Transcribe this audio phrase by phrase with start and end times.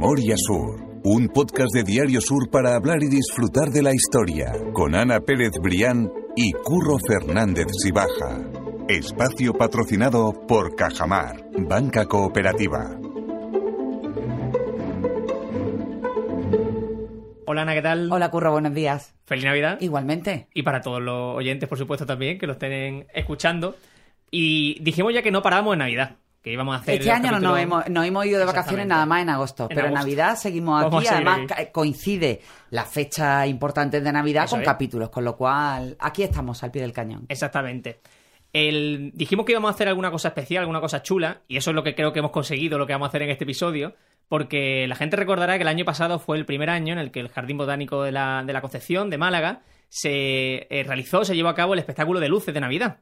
[0.00, 4.94] Memoria Sur, un podcast de Diario Sur para hablar y disfrutar de la historia, con
[4.94, 8.38] Ana Pérez Brián y Curro Fernández Sibaja.
[8.88, 12.96] Espacio patrocinado por Cajamar, Banca Cooperativa.
[17.46, 18.08] Hola Ana, ¿qué tal?
[18.12, 19.16] Hola Curro, buenos días.
[19.26, 19.78] Feliz Navidad.
[19.80, 20.46] Igualmente.
[20.54, 23.74] Y para todos los oyentes, por supuesto, también, que lo estén escuchando.
[24.30, 26.18] Y dijimos ya que no paramos en Navidad.
[26.48, 29.04] Que íbamos a hacer Este año no nos hemos, nos hemos ido de vacaciones nada
[29.04, 29.92] más en agosto, En pero en.
[29.92, 31.06] Navidad seguimos aquí.
[31.06, 31.66] Además, aquí.
[31.70, 32.40] coincide
[32.70, 34.66] las fechas importantes de Navidad Eso con es.
[34.66, 37.26] capítulos, con lo cual aquí estamos al pie del cañón.
[37.28, 38.00] Exactamente.
[38.50, 39.10] El...
[39.12, 41.82] Dijimos que íbamos a hacer alguna cosa especial, alguna cosa chula, y eso es lo
[41.82, 43.94] que creo que hemos conseguido, lo que vamos a hacer en este episodio,
[44.26, 47.20] porque la gente recordará que el año pasado fue el primer año en el que
[47.20, 49.60] el Jardín Botánico de la, de la Concepción, de Málaga,
[49.90, 53.00] se eh, realizó, se llevó a cabo el espectáculo de luces de Navidad.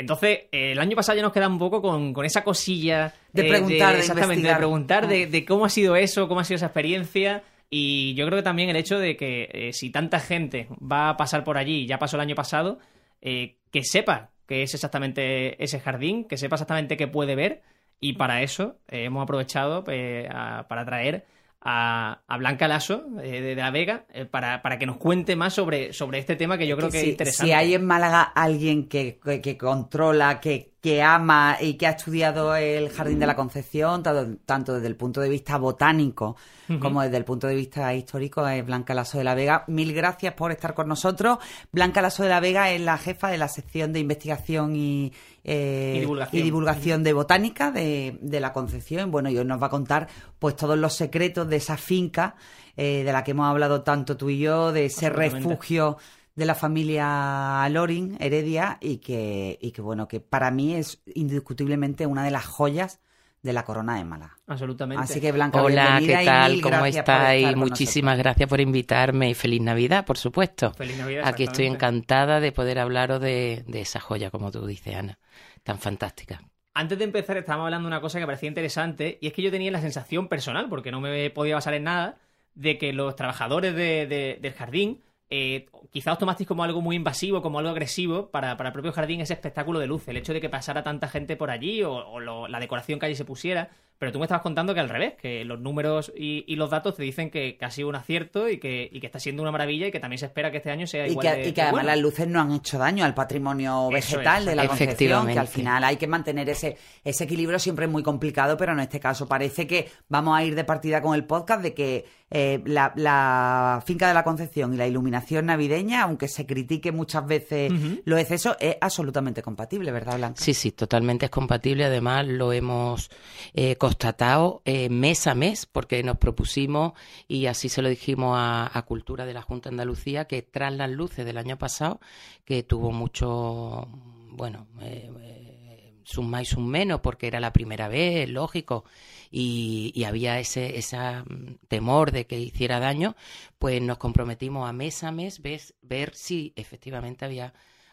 [0.00, 3.42] Entonces, eh, el año pasado ya nos queda un poco con, con esa cosilla De
[3.44, 6.66] preguntar, de exactamente, de preguntar de, de cómo ha sido eso, cómo ha sido esa
[6.66, 7.42] experiencia.
[7.68, 11.16] Y yo creo que también el hecho de que eh, si tanta gente va a
[11.16, 12.78] pasar por allí, ya pasó el año pasado,
[13.20, 17.62] eh, que sepa qué es exactamente ese jardín, que sepa exactamente qué puede ver.
[18.00, 19.84] Y para eso eh, hemos aprovechado
[20.30, 21.24] a- para traer
[21.62, 25.36] a, a Blanca Lasso eh, de, de La Vega eh, para, para que nos cuente
[25.36, 27.46] más sobre, sobre este tema que yo creo que, es si, interesante.
[27.46, 31.90] si hay en Málaga alguien que, que- que controla, que, que ama y que ha
[31.90, 36.36] estudiado el Jardín de la Concepción, tanto, desde el punto de vista botánico
[36.80, 39.64] como desde el punto de vista histórico, es Blanca Lasso de la Vega.
[39.66, 41.38] Mil gracias por estar con nosotros.
[41.72, 45.94] Blanca Lasso de la Vega es la jefa de la sección de investigación y, eh,
[45.96, 46.40] Y divulgación.
[46.40, 49.10] y divulgación de botánica de, de la Concepción.
[49.10, 50.06] Bueno, y hoy nos va a contar
[50.38, 52.36] pues todos los secretos de esa finca
[52.76, 55.98] eh, de la que hemos hablado tanto tú y yo, de ese refugio
[56.36, 62.06] de la familia Loring, Heredia, y que, y que bueno, que para mí es indiscutiblemente
[62.06, 63.00] una de las joyas
[63.42, 64.36] de la corona de Málaga.
[64.46, 65.02] Absolutamente.
[65.02, 66.60] Así que Blanca, Hola, ¿qué tal?
[66.60, 67.56] ¿Cómo estáis?
[67.56, 68.24] Muchísimas nosotros.
[68.24, 70.72] gracias por invitarme y feliz Navidad, por supuesto.
[70.74, 74.94] Feliz Navidad, Aquí estoy encantada de poder hablaros de, de esa joya, como tú dices,
[74.94, 75.18] Ana,
[75.62, 76.42] tan fantástica.
[76.74, 79.50] Antes de empezar, estábamos hablando de una cosa que parecía interesante, y es que yo
[79.50, 82.18] tenía la sensación personal, porque no me podía basar en nada,
[82.54, 86.96] de que los trabajadores de- de- del jardín, eh, quizá os tomasteis como algo muy
[86.96, 90.32] invasivo, como algo agresivo para, para el propio jardín ese espectáculo de luz, el hecho
[90.32, 93.24] de que pasara tanta gente por allí o, o lo- la decoración que allí se
[93.24, 93.70] pusiera.
[94.00, 96.96] Pero tú me estabas contando que al revés, que los números y, y los datos
[96.96, 99.52] te dicen que, que ha sido un acierto y que, y que está siendo una
[99.52, 101.52] maravilla y que también se espera que este año sea Y igual que, de- y
[101.52, 101.86] que además bueno.
[101.88, 105.32] las luces no han hecho daño al patrimonio Eso es, vegetal de la Concepción, efectivamente.
[105.34, 108.80] que al final hay que mantener ese, ese equilibrio siempre es muy complicado, pero en
[108.80, 112.62] este caso parece que vamos a ir de partida con el podcast de que eh,
[112.64, 117.70] la, la finca de la Concepción y la iluminación navideña, aunque se critique muchas veces
[117.72, 118.00] Ujú.
[118.04, 120.40] los excesos, es absolutamente compatible, ¿verdad, Blanca?
[120.40, 121.84] Sí, sí, totalmente es compatible.
[121.84, 123.10] Además, lo hemos
[123.52, 126.92] eh, constatado eh, mes a mes, porque nos propusimos,
[127.26, 130.88] y así se lo dijimos a, Cultura de la Junta de Andalucía, que tras las
[130.88, 132.00] luces del año pasado,
[132.44, 133.88] que tuvo mucho,
[134.30, 138.84] bueno, eh, eh, sus más y sus menos, porque era la primera vez, lógico,
[139.28, 143.16] y, había ese mm, temor de que hiciera daño,
[143.58, 147.52] pues nos comprometimos a mes a mes ver si efectivamente había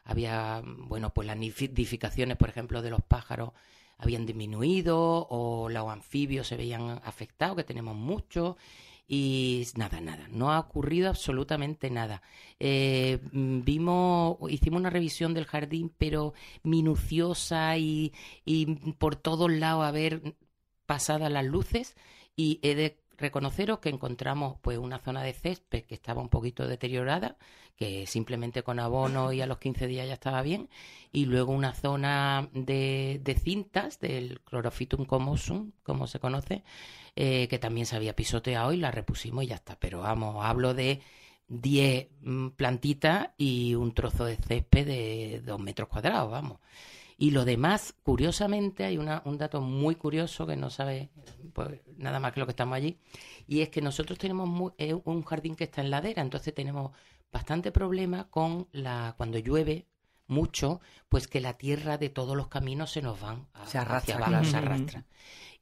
[0.09, 3.51] había, bueno, pues las nidificaciones, por ejemplo, de los pájaros
[3.97, 8.55] habían disminuido o los anfibios se veían afectados, que tenemos muchos.
[9.09, 12.21] Y nada, nada, no ha ocurrido absolutamente nada.
[12.59, 18.13] Eh, mm, vimos, hicimos una revisión del jardín, pero minuciosa y,
[18.43, 20.35] y por todos lados a ver
[20.85, 21.95] pasadas las luces.
[22.35, 26.67] Y he de reconoceros que encontramos pues una zona de césped que estaba un poquito
[26.67, 27.37] deteriorada,
[27.75, 30.69] que simplemente con abono y a los 15 días ya estaba bien,
[31.11, 36.63] y luego una zona de, de cintas del Chlorophytum comosum, como se conoce,
[37.15, 39.77] eh, que también se había pisoteado y la repusimos y ya está.
[39.79, 41.01] Pero vamos, hablo de
[41.47, 46.59] 10 mm, plantitas y un trozo de césped de 2 metros cuadrados, vamos.
[47.17, 51.09] Y lo demás, curiosamente, hay una, un dato muy curioso que no sabe
[51.53, 52.99] pues, nada más que lo que estamos allí,
[53.47, 56.91] y es que nosotros tenemos mu- eh, un jardín que está en ladera, entonces tenemos
[57.31, 59.87] bastante problema con la cuando llueve
[60.27, 60.79] mucho,
[61.09, 64.15] pues que la tierra de todos los caminos se nos van a- Se arrastra, hacia
[64.15, 64.45] abajo, claro.
[64.45, 64.65] se Ujú.
[64.65, 65.05] arrastra.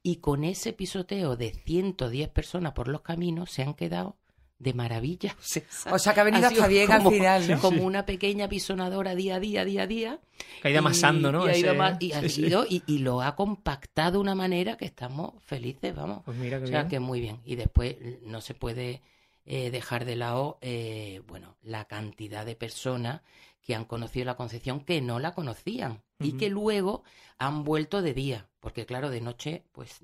[0.03, 4.17] Y con ese pisoteo de 110 personas por los caminos se han quedado
[4.59, 5.35] de maravilla.
[5.91, 7.59] O sea que ha venido hasta bien al final, ¿no?
[7.59, 10.19] Como una pequeña pisonadora día a día, día a día.
[10.61, 11.45] Que ha ido amasando, ¿no?
[11.45, 12.45] Y, ha ido Ese- ama- y ha Sí, sí.
[12.45, 16.21] ido y, y lo ha compactado de una manera que estamos felices, vamos.
[16.25, 16.89] Pues mira qué o sea bien.
[16.89, 17.39] que muy bien.
[17.45, 19.01] Y después no se puede
[19.45, 23.21] eh, dejar de lado, eh, bueno, la cantidad de personas
[23.61, 27.03] que han conocido la Concepción que no la conocían y que luego
[27.37, 29.99] han vuelto de día, porque claro, de noche pues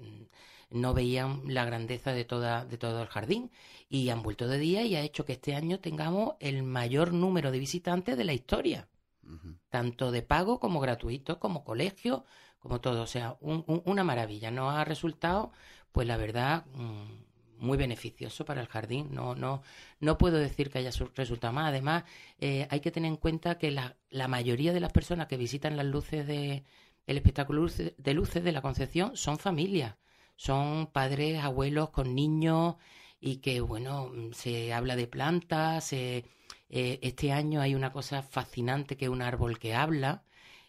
[0.71, 3.51] no veían la grandeza de toda de todo el jardín
[3.89, 7.51] y han vuelto de día y ha hecho que este año tengamos el mayor número
[7.51, 8.87] de visitantes de la historia,
[9.69, 12.25] tanto de pago como gratuito, como colegio,
[12.59, 14.51] como todo, o sea, una maravilla.
[14.51, 15.51] Nos ha resultado,
[15.91, 17.31] pues la verdad, mm,
[17.61, 19.09] muy beneficioso para el jardín.
[19.11, 19.61] No, no,
[19.99, 21.69] no puedo decir que haya resultado más.
[21.69, 22.03] Además,
[22.39, 25.77] eh, hay que tener en cuenta que la, la, mayoría de las personas que visitan
[25.77, 26.63] las luces de
[27.07, 29.95] el espectáculo de luces de la Concepción son familias,
[30.41, 32.75] son padres, abuelos con niños
[33.19, 35.93] y que bueno se habla de plantas.
[35.93, 36.25] Eh,
[36.69, 40.23] este año hay una cosa fascinante que es un árbol que habla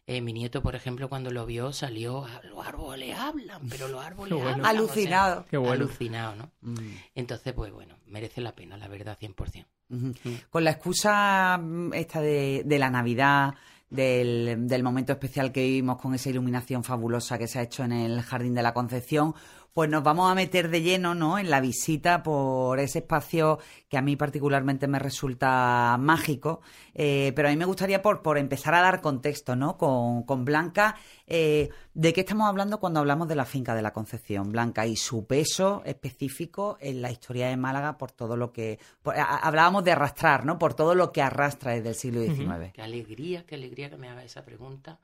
[0.05, 4.05] eh, mi nieto, por ejemplo, cuando lo vio, salió, ah, los árboles hablan, pero los
[4.05, 4.67] árboles hablan.
[4.67, 5.47] Alucinado.
[5.49, 5.75] Qué bueno.
[5.75, 6.51] Alucinado, ¿no?
[6.61, 6.95] Mm.
[7.15, 9.65] Entonces, pues bueno, merece la pena, la verdad, 100%.
[9.91, 10.11] Mm.
[10.51, 13.55] Con la excusa mm, esta de, de la Navidad,
[13.89, 17.93] del, del, momento especial que vivimos con esa iluminación fabulosa que se ha hecho en
[17.93, 19.35] el Jardín de la Concepción,
[19.73, 21.39] pues nos vamos a meter de lleno ¿no?
[21.39, 23.59] en la visita por ese espacio
[23.89, 26.61] que a mí particularmente me resulta mágico.
[26.95, 29.79] Eh, pero a mí me gustaría por, por empezar a dar contexto ¿no?
[29.79, 30.97] con, con Blanca.
[31.27, 34.97] Eh, ¿De qué estamos hablando cuando hablamos de la finca de la Concepción, Blanca, y
[34.97, 38.79] su peso específico en la historia de Málaga por todo lo que...
[39.05, 40.59] hablábamos de arrastrar, ¿no?
[40.59, 42.73] Por todo lo que arrastra desde el siglo XIX.
[42.75, 44.99] Qué alegría, qué alegría que me haga esa pregunta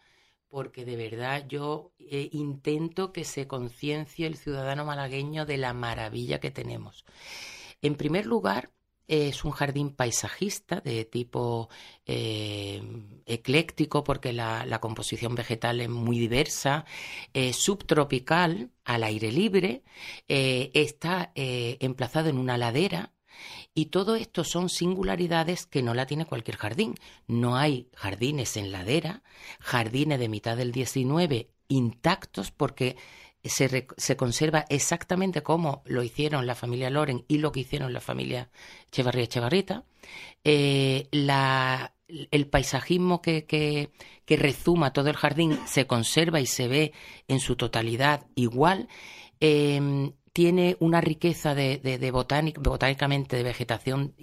[0.49, 6.41] porque de verdad yo eh, intento que se conciencie el ciudadano malagueño de la maravilla
[6.41, 7.05] que tenemos.
[7.83, 8.71] En primer lugar,
[9.07, 11.71] es un jardín paisajista de tipo
[12.05, 12.83] eh,
[13.25, 16.85] ecléctico porque la, composición vegetal es muy diversa,
[17.53, 19.83] subtropical, al aire libre,
[20.29, 23.13] eh, está emplazado en una ladera
[23.75, 26.95] y todo esto son singularidades que no la tiene cualquier jardín.
[27.27, 29.23] No hay jardines en ladera,
[29.61, 32.97] jardines de mitad del 19 intactos porque
[33.45, 38.01] se, se, conserva exactamente como lo hicieron la familia Loren y lo que hicieron la
[38.01, 38.51] familia
[38.89, 39.85] Echevarría Echevarrita.
[40.45, 46.93] Eh, la, el paisajismo que, que, rezuma todo el jardín se conserva y se ve
[47.29, 48.89] en su totalidad igual.
[49.41, 54.15] Eh, tiene una riqueza de, botánicamente de vegetación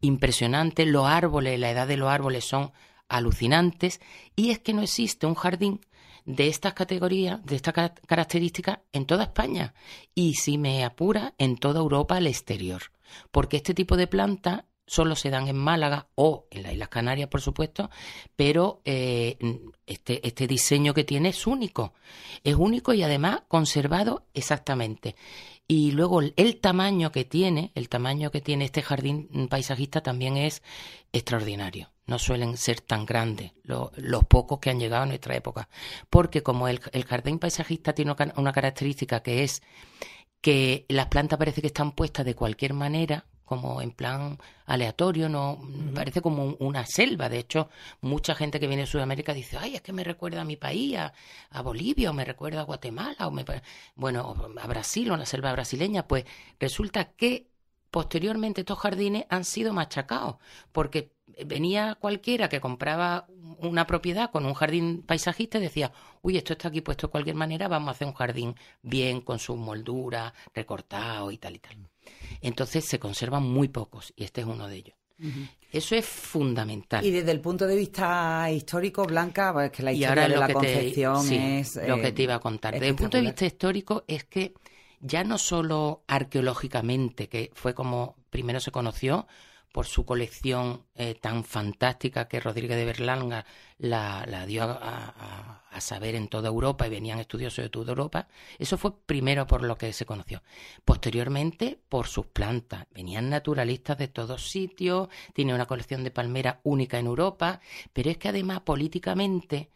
[0.00, 2.72] impresionante, los árboles, la edad de los árboles son
[3.08, 4.00] alucinantes.
[4.34, 5.78] Y es que no existe un jardín
[6.24, 9.74] de estas categorías, de estas características en toda España.
[10.12, 12.90] Y si me apura en toda Europa al exterior,
[13.30, 17.28] porque este tipo de planta solo se dan en Málaga o en las Islas Canarias,
[17.28, 17.90] por supuesto,
[18.36, 19.38] pero eh,
[19.86, 21.94] este, este diseño que tiene es único.
[22.42, 25.16] Es único y además conservado exactamente.
[25.66, 30.62] Y luego el, tamaño que tiene, el tamaño que tiene este jardín paisajista también es
[31.12, 31.90] extraordinario.
[32.06, 35.70] No suelen ser tan grandes los pocos que han llegado a nuestra época.
[36.10, 39.62] Porque como el, el jardín paisajista tiene una característica que es
[40.42, 45.60] que las plantas parece que están puestas de cualquier manera, como en plan aleatorio, no
[45.94, 47.28] parece como una selva.
[47.28, 47.68] De hecho,
[48.00, 50.96] mucha gente que viene de Sudamérica dice, ay, es que me recuerda a mi país,
[50.98, 53.44] a, Bolivia, o me recuerda a Guatemala, o me,
[53.94, 56.06] bueno, a Brasil, o a la selva brasileña.
[56.06, 56.24] Pues
[56.58, 57.48] resulta que
[57.90, 60.36] posteriormente estos jardines han sido machacados,
[60.72, 61.12] porque
[61.46, 63.26] venía cualquiera que compraba
[63.58, 65.92] una propiedad con un jardín paisajista y decía,
[66.22, 69.38] uy, esto está aquí puesto de cualquier manera, vamos a hacer un jardín bien, con
[69.38, 71.76] sus molduras, recortado y tal y tal.
[72.40, 74.96] Entonces se conservan muy pocos y este es uno de ellos.
[75.70, 77.04] Eso es fundamental.
[77.04, 81.32] Y desde el punto de vista histórico, Blanca, pues que la historia de la Concepción
[81.32, 81.76] es...
[81.86, 82.74] lo que te iba a contar.
[82.74, 84.54] Desde el punto de vista histórico es que
[85.00, 89.26] ya no solo arqueológicamente, que fue como primero se conoció,
[89.74, 93.44] por su colección eh, tan fantástica que Rodríguez de Berlanga
[93.76, 98.28] la, dio a, saber en toda Europa y venían estudiosos de toda Europa.
[98.56, 100.44] Eso fue primero por lo que se conoció.
[100.84, 102.86] Posteriormente, por sus plantas.
[102.94, 107.60] Venían naturalistas de todos sitios, tiene una colección de palmeras única en Europa,
[107.92, 109.70] pero es que además políticamente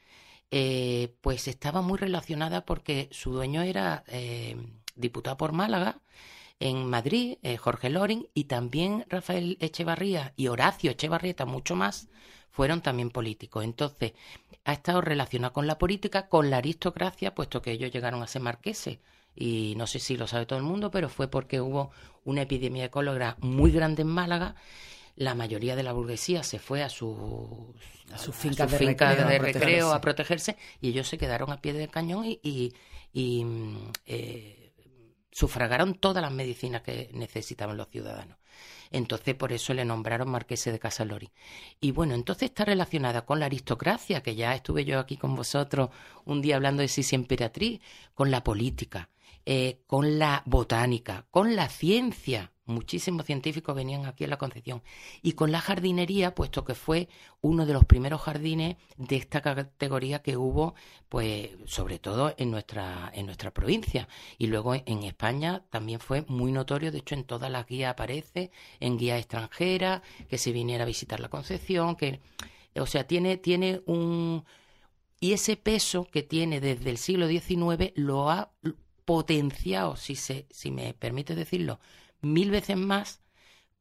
[0.53, 4.57] eh, pues estaba muy relacionada porque su dueño era eh,
[4.95, 6.01] diputado por Málaga
[6.61, 12.09] en Madrid, eh, Jorge Loring, y también Rafael Echevarría y Horacio Echevarrieta, mucho más,
[12.51, 13.65] fueron también políticos.
[13.65, 14.13] Entonces,
[14.65, 18.43] ha estado relacionado con la política, con la aristocracia, puesto que ellos llegaron a ser
[18.43, 18.99] marqueses.
[19.35, 21.93] Y no sé si lo sabe todo el mundo, pero fue porque hubo
[22.25, 24.57] una epidemia de cólera muy grande en Málaga
[25.19, 27.19] la mayoría de la burguesía se fue a sus,
[28.13, 32.73] a fincas de, recreo, a protegerse y ellos se quedaron a pie del cañón y,
[33.13, 34.58] y, mm, eh,
[35.39, 38.39] sufragaron todas las medicinas que necesitaban los ciudadanos.
[38.91, 41.31] Entonces, por eso le nombraron marquese de Casalori.
[41.81, 45.91] Y bueno, entonces está relacionada con la aristocracia, que ya estuve yo aquí con vosotros
[46.25, 47.81] un día hablando de Sisi Emperatriz,
[48.15, 49.11] con la política,
[49.47, 52.51] eh, con la botánica, con la ciencia.
[52.69, 54.83] Muchísimos científicos venían aquí a la Concepción.
[55.23, 57.09] Y con la jardinería, puesto que fue
[57.41, 60.75] uno de los primeros jardines de esta categoría que hubo,
[61.09, 64.07] pues, sobre todo en nuestra, en nuestra provincia.
[64.37, 68.51] Y luego en España también fue muy notorio, de hecho en todas las guías aparece,
[68.81, 72.21] en guías extranjeras, que se viniera a visitar la Concepción, que,
[72.77, 74.45] o sea, tiene, tiene un,
[75.21, 78.53] y ese peso que tiene desde el siglo XIX lo ha
[79.07, 81.81] potenciado, si, se, si me permite decirlo,
[82.21, 83.21] mil veces más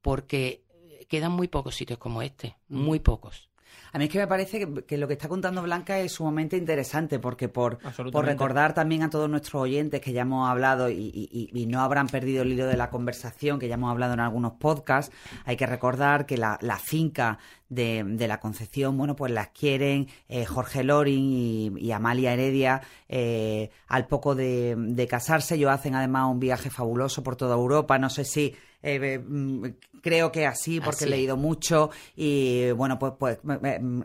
[0.01, 0.63] porque
[1.08, 2.77] quedan muy pocos sitios como este, mm.
[2.77, 3.50] muy pocos.
[3.94, 7.20] A mí es que me parece que, lo que está contando Blanca es sumamente interesante,
[7.20, 7.79] porque por,
[8.12, 12.44] por recordar también a todos nuestros oyentes que ya hemos hablado y, no habrán perdido
[12.44, 15.13] el hilo de la conversación, que ya hemos hablado en algunos podcasts,
[15.46, 20.83] hay que recordar que la, finca de, la Concepción, bueno, pues la adquieren eh, Jorge
[20.83, 25.55] Loring y, Amalia Heredia eh, al poco de, de casarse.
[25.55, 27.97] Ellos hacen además un viaje fabuloso por toda Europa.
[27.97, 29.65] No sé si eh, mm,
[30.01, 33.39] creo que así porque he leído mucho y bueno pues pues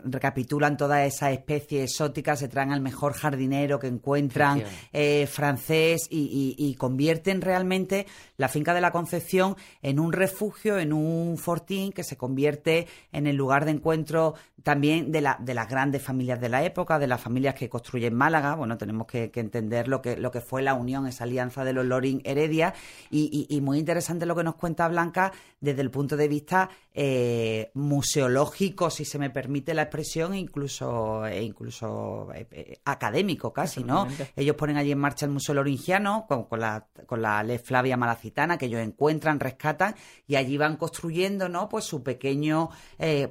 [0.03, 6.75] recapitulan todas esas especies exóticas se traen al mejor jardinero que encuentran eh, francés y,
[6.79, 12.17] convierten realmente la finca de la Concepción en un refugio en un fortín que se
[12.17, 16.63] convierte en el lugar de encuentro también de, la, de las grandes familias de la
[16.63, 18.55] época, de las familias que construyen Málaga.
[18.55, 21.85] Bueno, tenemos que, entender lo que, lo que fue la unión, esa alianza de los
[21.85, 22.73] Loring Heredia.
[23.11, 27.71] Y, y, muy interesante lo que nos cuenta Blanca desde el punto de vista eh,
[27.73, 34.07] museológico, si se me permite la expresión, incluso, e incluso eh, eh, académico casi, ¿no?
[34.35, 37.97] Ellos ponen allí en marcha el Museo Loringiano con, con la, con la Flavia
[38.33, 39.95] Que ellos encuentran, rescatan,
[40.27, 41.69] y allí van construyendo, ¿no?
[41.69, 42.69] Pues su pequeño,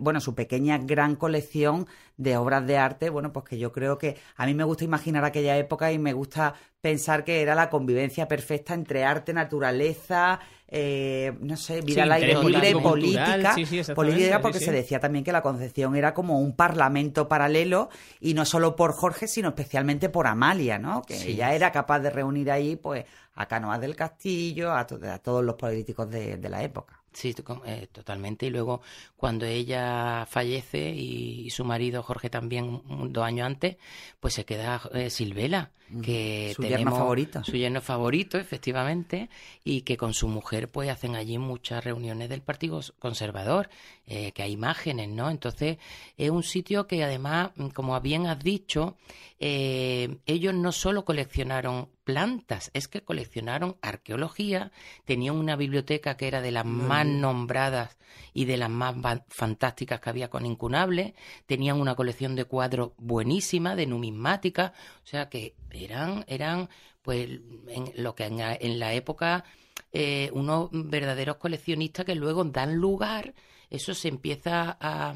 [0.01, 4.16] bueno, su pequeña gran colección de obras de arte, bueno, pues que yo creo que
[4.37, 8.28] a mí me gusta imaginar aquella época y me gusta pensar que era la convivencia
[8.28, 13.54] perfecta entre arte, naturaleza, eh, no sé, vida al aire libre, política,
[13.95, 17.90] política porque se decía también que la Concepción era como un parlamento paralelo
[18.21, 21.02] y no solo por Jorge, sino especialmente por Amalia, ¿no?
[21.02, 23.04] Que ella era capaz de reunir ahí, pues,
[23.35, 27.02] a Canoas del Castillo, a, todos los políticos de la época.
[27.12, 27.35] Sí,
[27.66, 28.47] eh, totalmente.
[28.47, 28.81] Y luego,
[29.16, 33.76] cuando ella fallece y, su marido Jorge también dos años antes,
[34.19, 35.71] pues se queda eh, Silvela,
[36.02, 37.45] que su yerno favorito.
[37.45, 39.28] Su yerno favorito, efectivamente,
[39.62, 43.69] y que con su mujer pues hacen allí muchas reuniones del Partido Conservador,
[44.07, 45.28] eh, que hay imágenes, ¿no?
[45.28, 45.76] Entonces,
[46.16, 48.97] es un sitio que además, como bien has dicho,
[49.38, 54.73] ellos no solo coleccionaron plantas, es que coleccionaron arqueología,
[55.05, 57.99] tenían una biblioteca que era de las más nombradas
[58.35, 58.97] y de las más
[59.29, 61.15] fantásticas que había con Incunable,
[61.47, 66.69] tenían una colección de cuadros buenísima, de numismática, o sea que eran, eran
[67.03, 67.29] pues
[67.69, 69.45] en lo que en, la época
[69.93, 73.35] eh, unos verdaderos coleccionistas que luego dan lugar
[73.73, 75.14] eso se empieza a,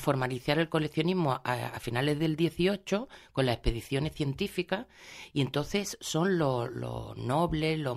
[0.00, 4.86] formalizar el coleccionismo a, finales del 18 con las expediciones científicas
[5.32, 6.70] y entonces son los,
[7.16, 7.96] nobles, los,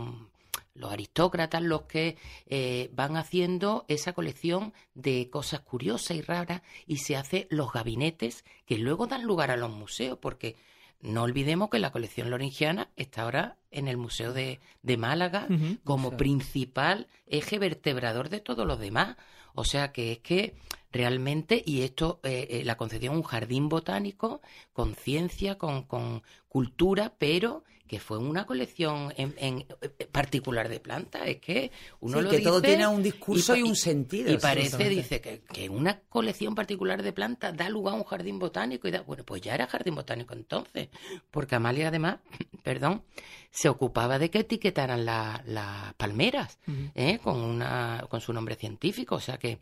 [0.88, 7.18] aristócratas los que eh, van haciendo esa colección de cosas curiosas y raras y se
[7.18, 10.56] hace los gabinetes que luego dan lugar a los museos porque
[11.02, 14.60] no olvidemos que la colección loringiana está ahora en el Museo de,
[14.98, 15.48] Málaga
[15.84, 19.18] como principal eje vertebrador de todos los demás.
[19.60, 20.54] O sea que es que
[20.92, 24.40] realmente, y esto, eh, eh, la Concepción, un jardín botánico
[24.72, 31.24] con ciencia, con, con cultura, pero que fue una colección en, eh, particular de plantas.
[31.26, 34.32] Es que uno lo que todo tiene un discurso y, un sentido.
[34.32, 38.40] Y parece, dice, que, que, una colección particular de plantas da lugar a un jardín
[38.40, 38.88] botánico.
[38.88, 40.90] y da, Bueno, pues ya era jardín botánico entonces,
[41.32, 42.20] porque Amalia además,
[42.64, 43.04] perdón,
[43.50, 46.60] se ocupaba de que etiquetaran las palmeras
[46.96, 47.20] ¿eh?
[47.24, 49.16] con, una, con su nombre científico.
[49.16, 49.60] O sea que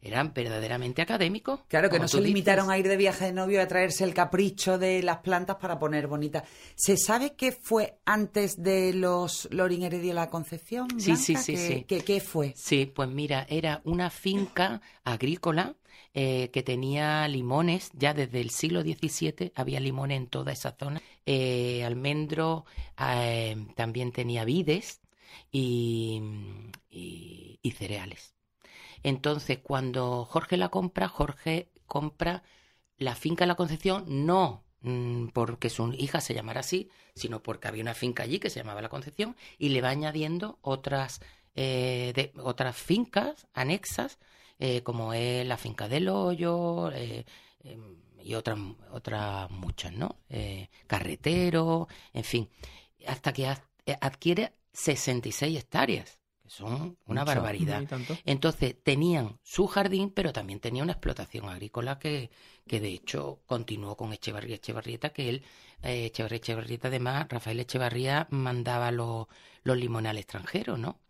[0.00, 1.60] eran verdaderamente académicos.
[1.68, 4.78] Claro, que no se limitaron a ir de viaje de novio a traerse el capricho
[4.78, 6.44] de las plantas para poner bonitas.
[6.76, 10.88] ¿Se sabe qué fue antes de los Loring Heredia la Concepción?
[11.00, 11.84] Sí, sí, sí, sí.
[11.84, 12.52] ¿Qué, fue?
[12.56, 15.76] Sí, pues mira, era una finca agrícola
[16.14, 21.02] eh, que tenía limones, ya desde el siglo XVII había limones en toda esa zona.
[21.26, 22.64] Eh, almendro
[22.98, 25.00] eh, también tenía vides
[25.50, 26.22] y
[27.76, 28.37] cereales.
[29.02, 32.42] Entonces, cuando Jorge la compra, Jorge compra
[32.98, 37.68] la finca de la Concepción no mm, porque su hija se llamara así, sino porque
[37.68, 41.20] había una finca allí que se llamaba La Concepción y le va añadiendo otras,
[41.54, 44.18] eh, otras fincas anexas,
[44.58, 47.24] eh, como es la finca del Hoyo eh,
[47.64, 48.58] em, y otras,
[48.92, 50.16] otras muchas, ¿no?
[50.86, 52.50] carretero, en fin,
[53.06, 53.46] hasta que
[54.00, 56.17] adquiere 66 hectáreas
[56.48, 57.84] son una barbaridad.
[58.24, 62.30] Entonces tenían su jardín, pero también tenía una explotación agrícola que,
[62.66, 65.42] que de hecho continuó con Echevarría Echevarrieta, que él,
[65.82, 69.26] eh, Echevarría Echevarrieta, además, Rafael Echevarría mandaba los,
[69.62, 71.00] los limones al extranjero, ¿no?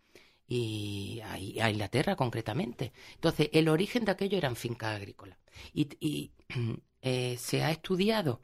[0.47, 2.91] Y a, a, Inglaterra concretamente.
[3.13, 5.37] Entonces, el origen de aquello eran fincas agrícolas.
[5.73, 6.31] Y, y
[7.01, 8.41] eh, se ha estudiado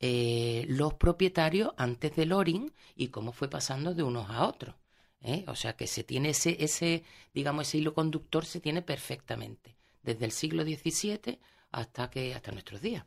[0.00, 4.76] eh, los propietarios antes del Loring y cómo fue pasando de unos a otros.
[5.22, 5.44] ¿Eh?
[5.48, 10.24] O sea que se tiene ese, ese, digamos, ese hilo conductor se tiene perfectamente, desde
[10.24, 11.38] el siglo XVII
[11.70, 13.04] hasta que hasta nuestros días.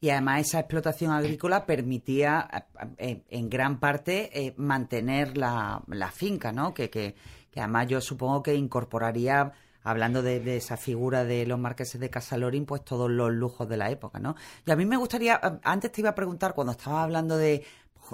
[0.00, 2.66] Y además esa explotación agrícola permitía
[2.98, 6.74] eh, en gran parte eh, mantener la, la, finca, ¿no?
[6.74, 7.14] Que, que,
[7.50, 9.52] que, además yo supongo que incorporaría,
[9.82, 13.78] hablando de, de, esa figura de los marqueses de Casalorín, pues todos los lujos de
[13.78, 14.36] la época, ¿no?
[14.66, 17.64] Y a mí me gustaría, antes te iba a preguntar, cuando estaba hablando de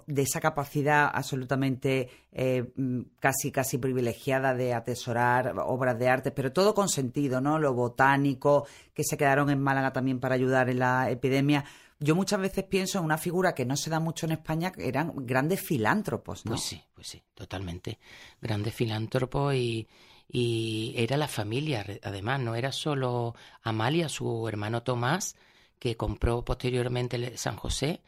[0.07, 6.53] de esa capacidad absolutamente eh, mm, casi casi privilegiada de atesorar obras de arte, pero
[6.53, 7.59] todo con sentido, ¿no?
[7.59, 11.65] Lo botánico, que se quedaron en Málaga también para ayudar en la epidemia.
[12.01, 14.89] Yo muchas veces pienso en una figura que no se da mucho en España, que
[14.89, 16.53] eran grandes filántropos, ¿no?
[16.53, 17.99] Pues sí, pues sí, totalmente.
[18.41, 19.89] Grandes filántropos y,
[20.29, 25.37] y era la familia, además, no era solo Amalia, su hermano Tomás,
[25.79, 28.01] que compró posteriormente San José,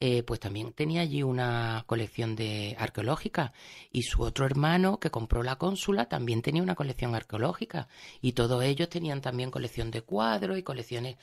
[0.00, 3.52] eh, pues también tenía allí una colección de arqueológica
[3.90, 7.88] y su otro hermano que compró la cónsula también tenía una colección arqueológica
[8.20, 11.16] y todos ellos tenían también colección de cuadros y colecciones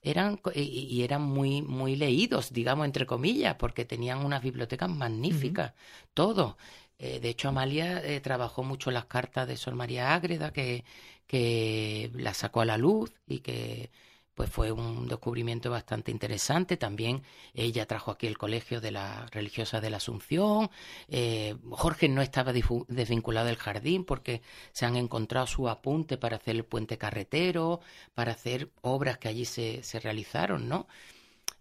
[0.00, 5.74] eran y, eran muy muy leídos digamos entre comillas porque tenían unas bibliotecas magníficas
[6.14, 6.56] todo
[6.98, 10.84] eh, de hecho Amalia eh, trabajó mucho las cartas de Sor María Ágreda que
[11.26, 13.90] que la sacó a la luz y que
[14.34, 16.76] pues fue un descubrimiento bastante interesante.
[16.76, 17.22] También
[17.54, 20.70] ella trajo aquí el colegio de la religiosa de la Asunción.
[21.08, 26.56] Eh, Jorge no estaba desvinculado del jardín porque se han encontrado su apunte para hacer
[26.56, 27.80] el puente carretero,
[28.14, 30.88] para hacer obras que allí se, se realizaron, ¿no?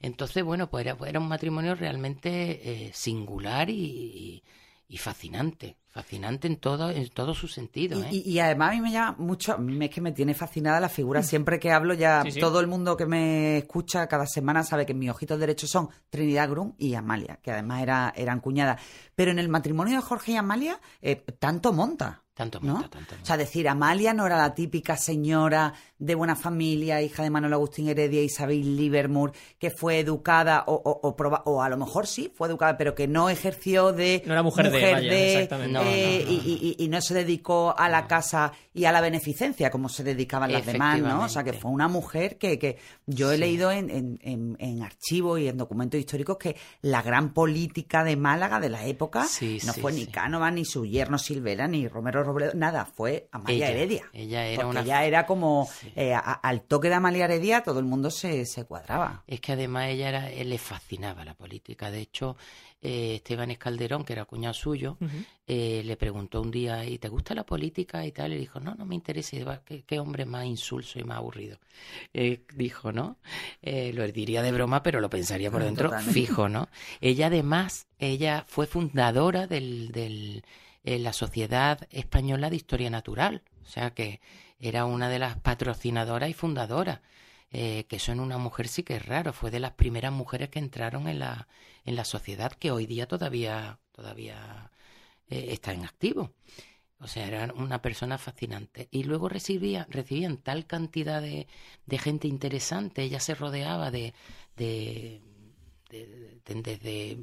[0.02, 4.44] Entonces, bueno, pues era, un matrimonio realmente eh, singular y
[4.98, 8.10] fascinante fascinante en todo en todo su sentido ¿eh?
[8.12, 10.90] y, además a mí me llama mucho a mí es que me tiene fascinada la
[10.90, 11.24] figura mm.
[11.24, 15.12] siempre que hablo ya todo el mundo que me escucha cada semana sabe que mis
[15.12, 18.82] ojitos derechos son Trinidad Grum y Amalia que además era, eran cuñadas
[19.14, 23.26] pero en el matrimonio de Jorge y Amalia eh, tanto monta tanto monta, tanto O
[23.26, 27.88] sea, decir, Amalia no era la típica señora de buena familia, hija de Manuel Agustín
[27.88, 32.48] Heredia y Isabel Livermore, que fue educada, o, o, o, a lo mejor sí, fue
[32.48, 35.80] educada, pero que no ejerció de no era mujer, de, exactamente.
[35.86, 40.04] Eh, y, y, no se dedicó a la casa y a la beneficencia como se
[40.04, 41.24] dedicaban las demás, ¿no?
[41.24, 45.40] O sea, que fue una mujer que, que yo he leído en, en, en, archivos
[45.40, 49.26] y en documentos históricos que la gran política de Málaga de la época
[49.66, 54.04] no fue ni Cánova, ni su yerno Silvera, ni Romero Robledo, nada, fue Amalia Heredia.
[54.14, 58.10] Ella era porque ella era como, eh, al toque de Amalia Heredia todo el mundo
[58.12, 59.24] se, se cuadraba.
[59.28, 61.92] Es que además ella era, le fascinaba la política.
[61.92, 62.38] De hecho,
[62.84, 64.98] eh, Esteban Escalderón, que era cuñado suyo,
[65.48, 68.34] eh, le preguntó un día, ¿y te gusta la política y tal?
[68.34, 69.64] Y dijo, no, no me interesa.
[69.66, 71.58] ¿Qué, qué hombre más insulso y más aburrido?
[72.56, 73.18] dijo, ¿no?
[73.62, 76.68] lo diría de broma, pero lo pensaría por dentro fijo, ¿no?
[77.02, 80.44] Ella además, ella fue fundadora del, del
[80.84, 83.42] la Sociedad Española de Historia Natural.
[83.64, 84.20] O sea que
[84.60, 87.00] era una de las patrocinadoras y fundadoras.
[87.56, 89.32] Eh, que eso en una mujer sí que es raro.
[89.32, 91.48] Fue de las primeras mujeres que entraron en la,
[91.86, 94.72] en la sociedad que hoy día todavía, todavía
[95.30, 96.34] eh, está en activo.
[97.00, 98.88] O sea, era una persona fascinante.
[98.92, 101.48] Y luego recibía, recibían tal cantidad de,
[101.86, 103.04] de gente interesante.
[103.04, 104.14] Ella se rodeaba de,
[104.58, 105.22] de,
[105.90, 107.18] de,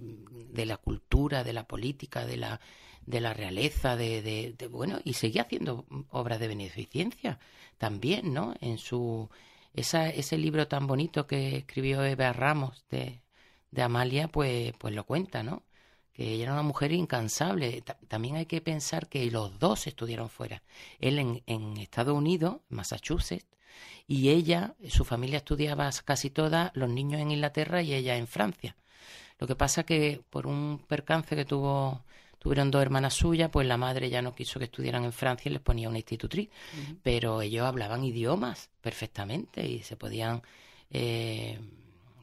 [0.52, 2.60] de la cultura, de la política, de la
[3.06, 7.38] de la realeza, de, de, bueno, y seguía haciendo obras de beneficencia
[7.78, 8.54] también, ¿no?
[8.60, 9.28] En su
[9.74, 13.20] esa, ese libro tan bonito que escribió Eva Ramos de,
[13.70, 15.62] de Amalia, pues, pues lo cuenta, ¿no?
[16.12, 17.82] Que ella era una mujer incansable.
[18.08, 20.62] también hay que pensar que los dos estudiaron fuera.
[20.98, 23.46] Él en, en Estados Unidos, Massachusetts,
[24.06, 28.76] y ella, su familia estudiaba casi toda, los niños en Inglaterra y ella en Francia.
[29.38, 32.04] Lo que pasa que por un percance que tuvo
[32.40, 35.52] tuvieron dos hermanas suyas, pues la madre ya no quiso que estudiaran en Francia y
[35.52, 36.48] les ponía una institutriz,
[37.02, 40.42] pero ellos hablaban idiomas perfectamente y se podían
[40.90, 41.60] eh,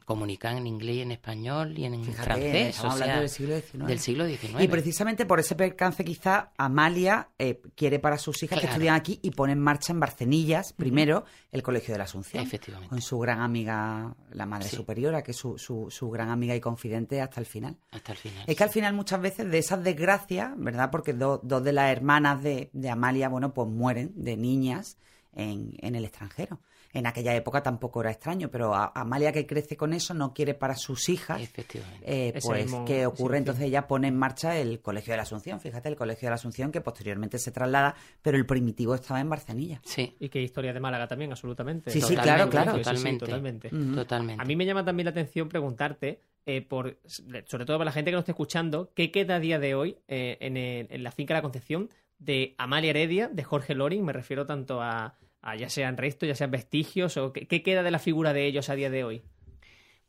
[0.08, 2.68] comunican en inglés y en español y en Fíjate, francés.
[2.76, 3.86] estamos o sea, hablando del siglo XIX.
[3.86, 4.60] Del siglo XIX.
[4.64, 9.20] Y precisamente por ese percance quizá Amalia eh, quiere para sus hijas que estudian aquí
[9.22, 12.42] y pone en marcha en Barcenillas primero el Colegio de la Asunción.
[12.42, 12.88] Efectivamente.
[12.88, 14.76] Con su gran amiga, la Madre Sí.
[14.76, 17.76] Superiora, que es su, su, su gran amiga y confidente hasta el final.
[17.90, 18.44] Hasta el final.
[18.46, 20.90] Es que al final muchas veces de esas desgracias, ¿verdad?
[20.90, 24.96] Porque do- dos de las hermanas de, de Amalia, bueno, pues mueren de niñas
[25.34, 26.60] en, en el extranjero.
[26.94, 30.54] En aquella época tampoco era extraño, pero a- Amalia que crece con eso no quiere
[30.54, 32.04] para sus hijas Efectivamente.
[32.28, 33.38] eh, pues mismo- ¿qué ese ocurre?
[33.38, 36.36] Entonces ella pone en marcha el Colegio de la Asunción, fíjate, el Colegio de la
[36.36, 39.80] Asunción que posteriormente se traslada, pero el primitivo estaba en Barcenilla.
[39.84, 41.90] Sí, Y qué historia de Málaga también, absolutamente.
[41.90, 42.72] Sí, sí, claro, claro.
[42.72, 43.26] sí, sí, Totalmente.
[43.26, 43.70] totalmente.
[43.94, 44.42] Totalmente.
[44.42, 48.10] A mí me llama también la atención preguntarte, eh, por, sobre todo para la gente
[48.10, 51.10] que nos esté escuchando, ¿qué queda a día de hoy eh, en, el- en la
[51.12, 54.02] finca La Concepción de Amalia Heredia, de Jorge Loring?
[54.04, 57.82] Me refiero tanto a, a ya sean restos, ya sean vestigios, o qué, qué queda
[57.82, 59.22] de la figura de ellos a día de hoy.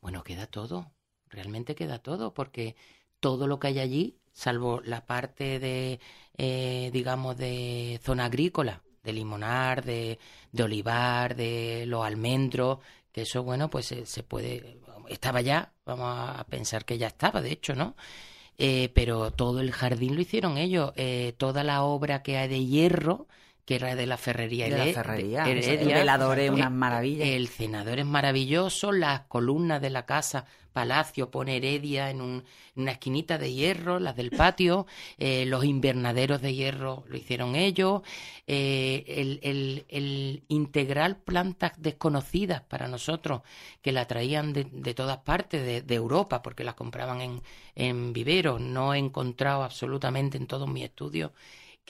[0.00, 0.92] Bueno, queda todo,
[1.28, 2.76] realmente queda todo, porque
[3.20, 6.00] todo lo que hay allí, salvo la parte de,
[6.36, 10.18] eh, digamos, de zona agrícola, de limonar, de,
[10.52, 12.78] de olivar, de los almendros,
[13.12, 17.40] que eso, bueno, pues se, se puede, estaba ya, vamos a pensar que ya estaba,
[17.42, 17.96] de hecho, ¿no?
[18.58, 22.64] Eh, pero todo el jardín lo hicieron ellos, eh, toda la obra que hay de
[22.66, 23.26] hierro,
[23.70, 26.70] que era de la ferrería De la ferrería, de o sea, el velador es una
[26.70, 27.24] maravilla.
[27.24, 32.82] el cenador es maravilloso, las columnas de la casa Palacio pone Heredia en, un- en
[32.82, 34.86] una esquinita de hierro, las del patio,
[35.18, 38.02] eh, los invernaderos de hierro lo hicieron ellos,
[38.48, 43.42] eh, el, el- el integral plantas desconocidas para nosotros,
[43.82, 47.42] que la traían de, de todas partes de, de Europa, porque las compraban en,
[47.76, 51.30] en viveros, no he encontrado absolutamente en todos mis estudios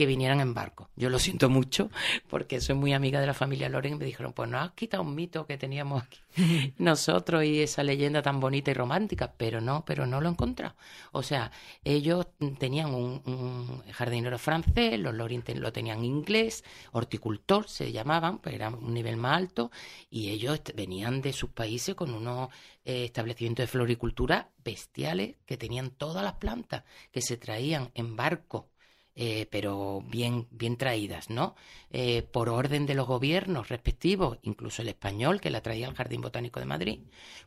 [0.00, 0.88] que vinieran en barco.
[0.96, 1.90] Yo lo siento mucho
[2.30, 5.02] porque soy muy amiga de la familia Loren y me dijeron, pues nos has quitado
[5.02, 6.20] un mito que teníamos aquí
[6.78, 10.74] nosotros y esa leyenda tan bonita y romántica, pero no, pero no lo he encontrado.
[11.12, 11.52] O sea,
[11.84, 18.54] ellos tenían un, un jardinero francés, los Loren lo tenían inglés, horticultor se llamaban, pues
[18.54, 19.70] era un nivel más alto,
[20.08, 22.48] y ellos venían de sus países con unos
[22.86, 28.69] eh, establecimientos de floricultura bestiales que tenían todas las plantas que se traían en barco
[29.16, 31.56] eh, pero bien, bien traídas, ¿no?
[31.90, 36.20] Eh, por orden de los gobiernos respectivos, incluso el español que la traía al Jardín
[36.20, 37.00] Botánico de Madrid,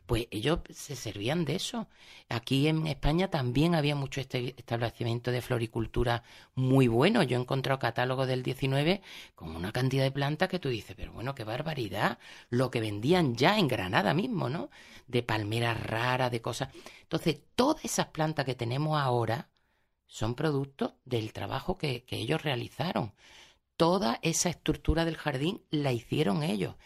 [0.06, 1.88] pues ellos se servían de eso.
[2.28, 6.22] Aquí en España también había mucho este establecimiento de floricultura
[6.54, 7.22] muy bueno.
[7.22, 9.02] Yo he encontrado catálogos del 19
[9.34, 12.18] con una cantidad de plantas que tú dices, pero bueno, qué barbaridad,
[12.50, 14.70] lo que vendían ya en Granada mismo, ¿no?
[15.06, 16.68] De palmeras raras, de cosas.
[17.02, 19.48] Entonces, todas esas plantas que tenemos ahora,
[20.14, 23.12] son productos del trabajo que, ellos realizaron.
[23.76, 26.76] Toda esa estructura del jardín la hicieron ellos.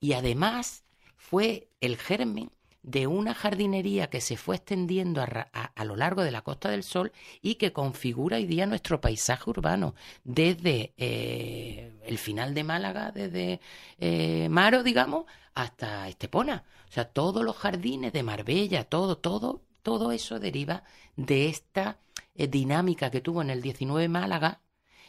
[0.00, 0.84] Y además
[1.16, 2.50] fue el germen
[2.82, 7.10] de una jardinería que se fue extendiendo a lo largo de la Costa del Sol
[7.40, 13.60] y que configura hoy día nuestro paisaje urbano, desde eh, el final de Málaga, desde
[13.98, 16.64] eh, Maro, digamos, hasta Estepona.
[16.90, 20.84] O sea, todos los jardines de Marbella, todo, todo, todo eso deriva
[21.16, 21.96] de esta
[22.34, 24.62] eh, dinámica que tuvo en el 19 Málaga,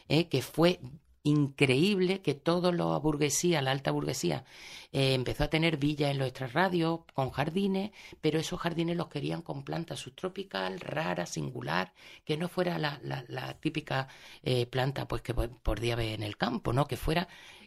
[0.08, 0.80] eh, que fue
[1.22, 4.44] increíble que toda la burguesía, la alta burguesía,
[4.92, 9.42] eh, empezó a tener villas en los extrarradios con jardines, pero esos jardines los querían
[9.42, 11.92] con planta subtropical, rara, singular,
[12.24, 14.06] que no fuera la, la- la típica
[14.42, 16.86] eh, planta pues que po- podía haber en el campo, ¿no?
[16.86, 17.26] Que fuera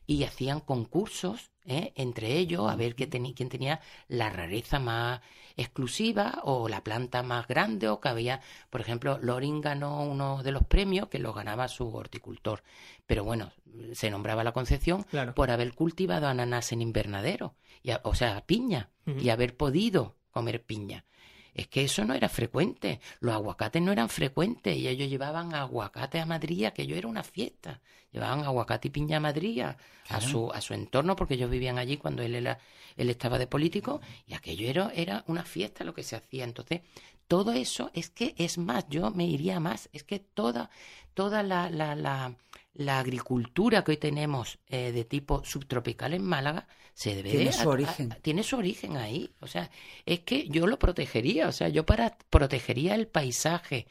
[0.10, 1.93] y hacían concursos ¿eh?
[1.95, 5.22] entre ellos a ver quién tenía, quién tenía la rareza más
[5.56, 8.41] exclusiva o la planta más grande o que había,
[8.72, 12.63] por ejemplo, Loring ganó uno de los premios que lo ganaba su horticultor,
[13.06, 13.52] pero bueno,
[13.93, 15.36] se nombraba la Concepción Claro.
[15.36, 20.63] por haber cultivado ananas en invernadero, y a- o sea, piña, y haber podido comer
[20.63, 21.06] piña.
[21.53, 22.99] Es que eso no era frecuente.
[23.19, 27.81] Los aguacates no eran frecuentes y ellos llevaban aguacate a Madrid, aquello era una fiesta.
[28.12, 29.77] Llevaban aguacate y piña a Madrid a,
[30.09, 32.57] a su, a su entorno porque ellos vivían allí cuando él, era,
[32.97, 36.43] él estaba de político y aquello era, era una fiesta lo que se hacía.
[36.43, 36.81] Entonces,
[37.27, 40.71] todo eso es que es más, yo me iría más, es que toda,
[41.13, 42.35] toda la, la, la,
[42.80, 47.62] la agricultura que hoy tenemos eh, de tipo subtropical en Málaga se debe Tiene su
[47.62, 48.15] a- a- origen.
[48.22, 49.32] tiene su origen ahí.
[49.42, 49.70] O sea,
[50.06, 51.50] es que yo lo protegería.
[51.50, 53.88] O sea, yo para protegería el paisaje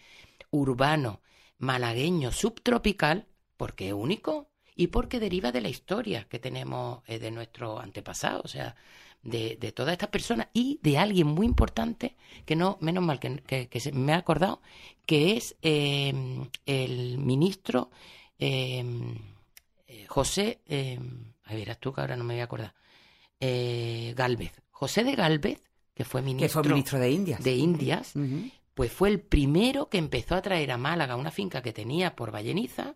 [0.51, 1.20] urbano
[1.59, 3.27] malagueño subtropical
[3.59, 8.44] porque es único y porque deriva de la historia que tenemos eh, de nuestros antepasados.
[8.44, 8.74] O sea,
[9.22, 13.37] de, de todas estas personas y de alguien muy importante que no, menos mal que,
[13.42, 14.62] que- que se me ha acordado,
[15.05, 16.14] que es eh,
[16.66, 17.90] el ministro
[18.38, 18.85] eh,
[19.87, 20.98] eh, José, eh,
[21.44, 22.74] a verás tú que ahora no me voy a acordar,
[23.40, 24.53] eh, Galvez.
[24.70, 25.62] José de Galvez,
[25.94, 27.42] que fue ministro, que fue ministro de Indias.
[27.42, 28.14] de Indias,
[28.74, 32.33] pues fue el primero que empezó a traer a Málaga una finca que tenía por
[32.33, 32.94] Valleniza,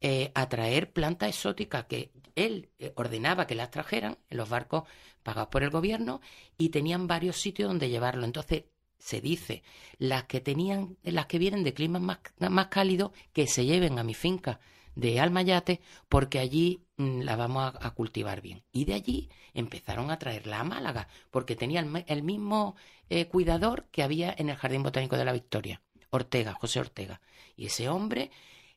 [0.00, 4.82] eh, a traer plantas exóticas que él eh, ordenaba que las trajeran en los barcos
[5.22, 6.20] pagados por el gobierno
[6.58, 8.26] y tenían varios sitios donde llevarlo.
[8.26, 8.64] Entonces
[8.98, 9.62] se dice
[9.98, 14.02] las que tenían, las que vienen de climas más, más cálidos, que se lleven a
[14.04, 14.60] mi finca
[14.94, 18.62] de Almayate porque allí mm, la vamos a, cultivar bien.
[18.72, 22.76] Y de allí empezaron a traerla a Málaga porque tenía el, mismo
[23.08, 27.20] eh, cuidador que había en el Jardín Botánico de la Victoria, Ortega, José Ortega.
[27.56, 28.30] Y ese hombre,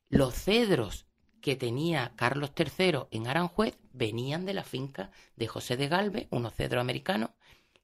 [0.10, 1.06] los cedros
[1.42, 6.54] que tenía Carlos III en Aranjuez venían de la finca de José de Galve, unos
[6.54, 7.32] cedros americanos,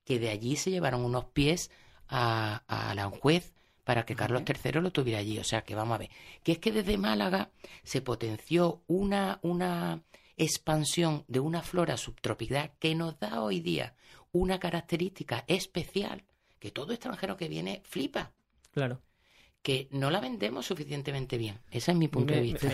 [0.04, 1.72] que de allí se llevaron unos pies
[2.08, 5.40] a, a Aranjuez para que Carlos III lo tuviera allí.
[5.40, 6.10] O sea que vamos a ver,
[6.44, 7.52] que es que desde Málaga
[7.84, 10.02] se potenció una, una
[10.38, 13.96] expansión de una flora subtropical que nos da hoy día
[14.32, 16.24] una característica especial
[16.60, 18.32] que todo extranjero que viene flipa.
[18.72, 19.02] Claro
[19.64, 21.58] que no la vendemos suficientemente bien.
[21.72, 22.68] Ese es mi punto de vista.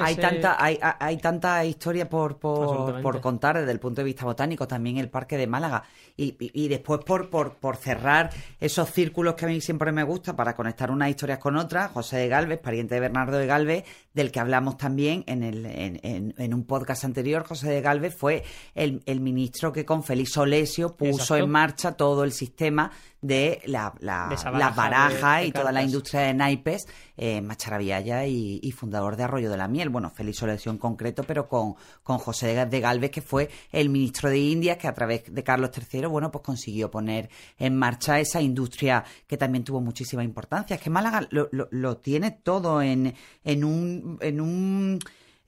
[0.00, 4.66] Hay, tanta, hay, hay, tanta historia por, por, contar desde el punto de vista botánico,
[4.66, 5.84] también el Parque de Málaga.
[6.16, 10.34] Y, y, después por, por, por cerrar esos círculos que a mí siempre me gusta
[10.34, 14.30] para conectar unas historias con otras, José de Galvez, pariente de Bernardo de Galvez, del
[14.30, 18.44] que hablamos también en, el, en, en, un podcast anterior, José de Galvez fue
[18.74, 23.94] el, el ministro que con Félix Olesio puso en marcha todo el sistema de la,
[24.00, 29.24] la, las barajas y toda la industria de naipes, eh, Macharavillaya y, y, fundador de
[29.24, 29.88] Arroyo de la Miel.
[29.88, 34.30] Bueno, Félix Olesio en concreto, pero con, con José de Galvez, que fue el ministro
[34.30, 38.40] de Indias, que a través de Carlos III, bueno, pues consiguió poner en marcha esa
[38.40, 40.76] industria que también tuvo muchísima importancia.
[40.76, 44.18] Es que Málaga lo, lo, tiene todo en, en un...
[44.20, 44.98] En un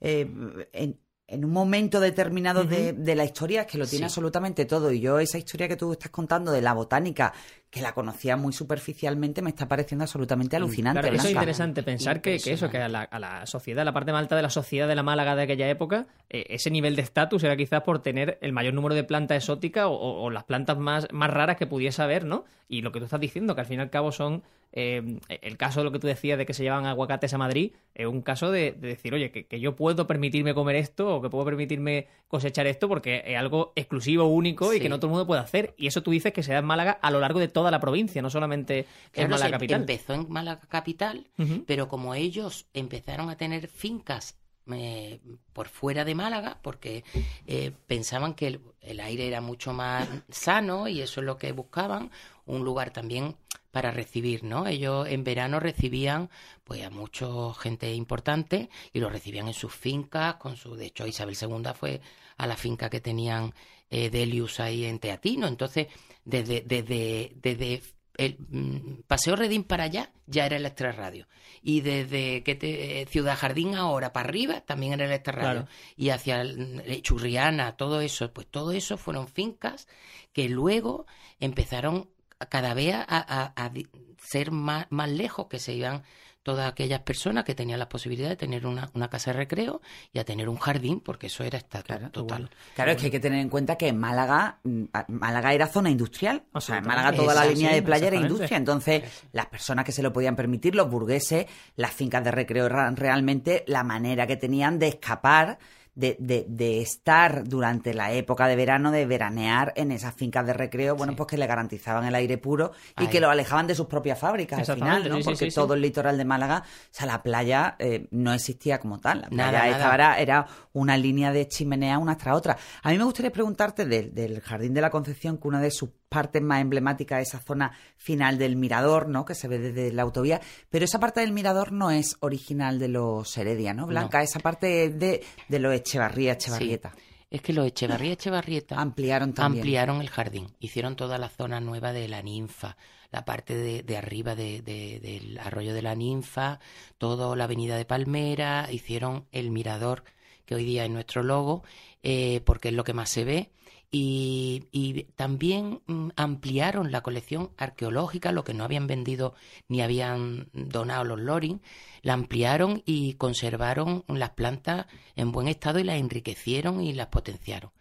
[0.01, 0.29] eh,
[0.73, 4.91] en, en un momento determinado de, de, la historia es que lo tiene absolutamente todo.
[4.91, 7.33] Y yo esa historia que tú estás contando de la botánica,
[7.75, 11.01] que la conocía muy superficialmente, me está pareciendo absolutamente alucinante.
[11.01, 13.91] Claro, eso es interesante pensar que, que, eso, que a la, a la, sociedad, la
[13.91, 16.95] parte más alta de la sociedad de la Málaga de aquella época, eh, ese nivel
[16.95, 20.45] de estatus era quizás por tener el mayor número de plantas exóticas o, o, las
[20.45, 22.45] plantas más, más raras que pudiese haber, ¿no?
[22.69, 24.43] Y lo que tú estás diciendo, que al fin y al cabo son
[24.77, 27.71] eh, el caso de lo que tú decías de que se llevan aguacates a Madrid
[27.93, 31.45] es un caso de, decir, oye, que, yo puedo permitirme comer esto o que puedo
[31.45, 35.39] permitirme cosechar esto porque es algo exclusivo, único y que no todo el mundo puede
[35.39, 35.73] hacer.
[35.77, 37.79] Y eso tú dices que se da en Málaga a lo largo de toda la
[37.79, 39.81] provincia, no solamente en Málaga capital.
[39.81, 41.27] Empezó en Málaga capital,
[41.65, 44.37] pero como ellos empezaron a tener fincas
[44.71, 45.19] eh,
[45.53, 47.03] por fuera de Málaga porque
[47.45, 52.09] eh, pensaban que el, aire era mucho más sano y eso es lo que buscaban,
[52.47, 53.35] un lugar también
[53.75, 54.67] para recibir, ¿no?
[54.67, 56.29] Ellos en verano recibían
[56.63, 57.27] pues a mucha
[57.59, 61.99] gente importante y lo recibían en sus fincas, con su, de hecho Isabel II fue
[62.37, 63.53] a la finca que tenían
[63.89, 65.87] eh, Delius ahí en Teatino, entonces
[66.23, 67.81] desde, desde, desde
[68.15, 71.27] el mm, Paseo Redín para allá ya era el extrarradio.
[71.61, 75.67] Y desde que te, eh, Ciudad Jardín ahora para arriba también era el extrarradio.
[75.97, 79.89] Y hacia mm, Churriana, todo eso, pues todo eso fueron fincas
[80.31, 81.07] que luego
[81.41, 82.09] empezaron
[82.49, 83.71] cada vez a,
[84.17, 86.03] ser más, más lejos, que se iban
[86.45, 89.81] todas aquellas personas que tenían la posibilidad de tener una, una, casa de recreo
[90.13, 92.51] y a tener un jardín, porque eso era estatal total.
[92.75, 96.43] Claro, es que hay que tener en cuenta que Málaga, mm, Málaga era zona industrial,
[96.53, 99.91] o sea, en Málaga toda la línea de playa era industria, entonces las personas que
[99.91, 104.37] se lo podían permitir, los burgueses, las fincas de recreo eran realmente la manera que
[104.37, 105.57] tenían de escapar
[105.95, 110.53] de, de, de, estar durante la época de verano, de veranear en esas fincas de
[110.53, 113.87] recreo, bueno, pues que le garantizaban el aire puro y que lo alejaban de sus
[113.87, 115.19] propias fábricas al final, ¿no?
[115.19, 119.21] Porque todo el litoral de Málaga, o sea, la playa eh, no existía como tal.
[119.21, 122.57] La playa nada, Era, una línea de chimenea una tras otra.
[122.83, 125.89] A mí me gustaría preguntarte del, del Jardín de la Concepción, que una de sus
[126.09, 129.25] partes más emblemáticas esa zona final del mirador, ¿no?
[129.25, 130.39] Que se ve desde la autovía.
[130.69, 134.21] Pero esa parte del mirador no es original de los Heredia, ¿no, Blanca?
[134.21, 136.95] Esa parte de, de los Echevarría, Echevarrieta.
[137.29, 139.61] Es que los Echevarría, Echevarrieta ampliaron también.
[139.61, 140.47] Ampliaron el jardín.
[140.59, 142.75] Hicieron toda la zona nueva de la ninfa,
[143.11, 146.59] la parte de, de arriba de, del arroyo de la ninfa,
[146.97, 150.03] toda la avenida de Palmera, hicieron el mirador
[150.45, 151.63] que hoy día es nuestro logo,
[152.03, 153.49] eh, porque es lo que más se ve
[153.91, 159.35] y, también mm, ampliaron la colección arqueológica, lo que no habían vendido
[159.67, 161.61] ni habían donado los Loring,
[162.01, 167.71] la ampliaron y conservaron las plantas en buen estado y las enriquecieron y las potenciaron.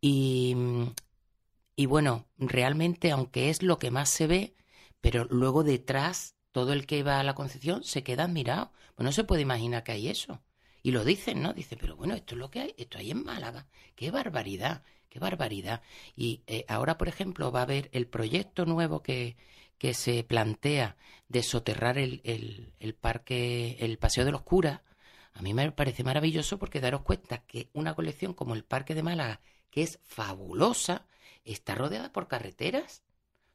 [0.00, 0.86] Y, mm,
[1.76, 4.56] y bueno, realmente, aunque es lo que más se ve,
[5.00, 8.72] pero luego detrás, todo el que va a la Concepción se queda admirado.
[8.94, 10.42] Pues no se puede imaginar que hay eso.
[10.82, 11.52] Y lo dicen, ¿no?
[11.52, 13.66] Dicen, pero bueno, esto es lo que hay, esto hay en Málaga.
[13.94, 14.82] ¡Qué barbaridad!
[15.16, 15.80] Qué barbaridad.
[16.14, 19.36] Y eh, ahora, por ejemplo, va a haber el proyecto nuevo que,
[19.78, 20.96] que se plantea
[21.28, 22.20] de soterrar el,
[22.78, 24.82] el, parque, el Paseo de los Curas.
[25.32, 29.02] A mí me parece maravilloso porque daros cuenta que una colección como el Parque de
[29.02, 31.06] Málaga, que es fabulosa,
[31.44, 33.02] está rodeada por carreteras.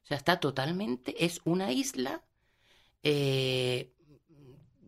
[0.02, 2.22] O sea, está totalmente, es una isla
[3.04, 3.92] eh,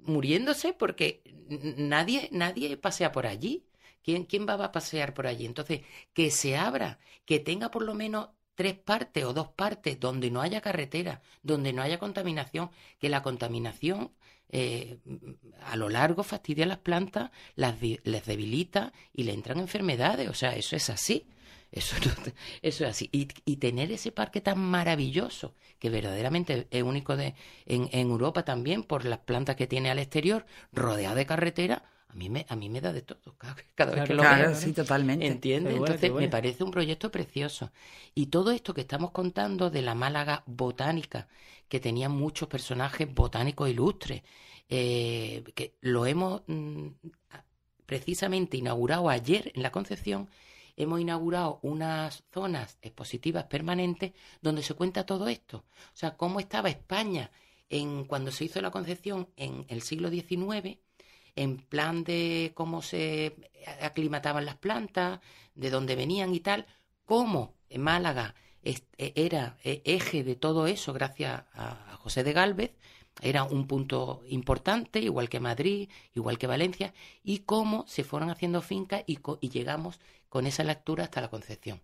[0.02, 3.64] muriéndose porque nadie, nadie pasea por allí.
[4.04, 5.46] ¿Quién, ¿Quién va a pasear por allí?
[5.46, 5.80] Entonces,
[6.12, 10.42] que se abra, que tenga por lo menos tres partes o dos partes donde no
[10.42, 14.12] haya carretera, donde no haya contaminación, que la contaminación
[14.50, 14.98] eh,
[15.62, 20.28] a lo largo fastidia las plantas, las, les debilita y le entran enfermedades.
[20.28, 21.26] O sea, eso es así.
[21.72, 21.96] Eso,
[22.62, 23.08] eso es así.
[23.10, 27.34] Y, y, tener ese parque tan maravilloso, que verdaderamente es único de,
[27.66, 32.16] en, en Europa también, por las plantas que tiene al exterior, rodeado de carretera, a
[32.16, 33.36] mí me, a mí me da de todo
[33.74, 34.54] cada, vez que lo claro, veo.
[34.54, 35.26] sí, totalmente.
[35.26, 35.74] ¿Entiendes?
[35.74, 37.72] Entonces me parece un proyecto precioso.
[38.14, 41.26] Y todo esto que estamos contando de la Málaga botánica,
[41.68, 44.22] que tenía muchos personajes botánicos ilustres,
[44.68, 46.86] eh, que lo hemos mm,
[47.84, 50.28] precisamente inaugurado ayer en la Concepción,
[50.76, 55.64] hemos inaugurado unas zonas expositivas permanentes donde se cuenta todo esto.
[55.68, 57.32] O sea, cómo estaba España
[57.68, 60.78] en cuando se hizo la Concepción en el siglo XIX
[61.36, 63.34] en plan de cómo se
[63.80, 65.20] aclimataban las plantas,
[65.54, 66.66] de dónde venían y tal,
[67.04, 72.72] cómo Málaga e, era e, eje de todo eso gracias a José de Galvez,
[73.22, 76.92] era un punto importante, igual que Madrid, igual que Valencia,
[77.22, 79.18] y cómo se fueron haciendo fincas y,
[79.48, 81.80] llegamos con esa lectura hasta la Concepción.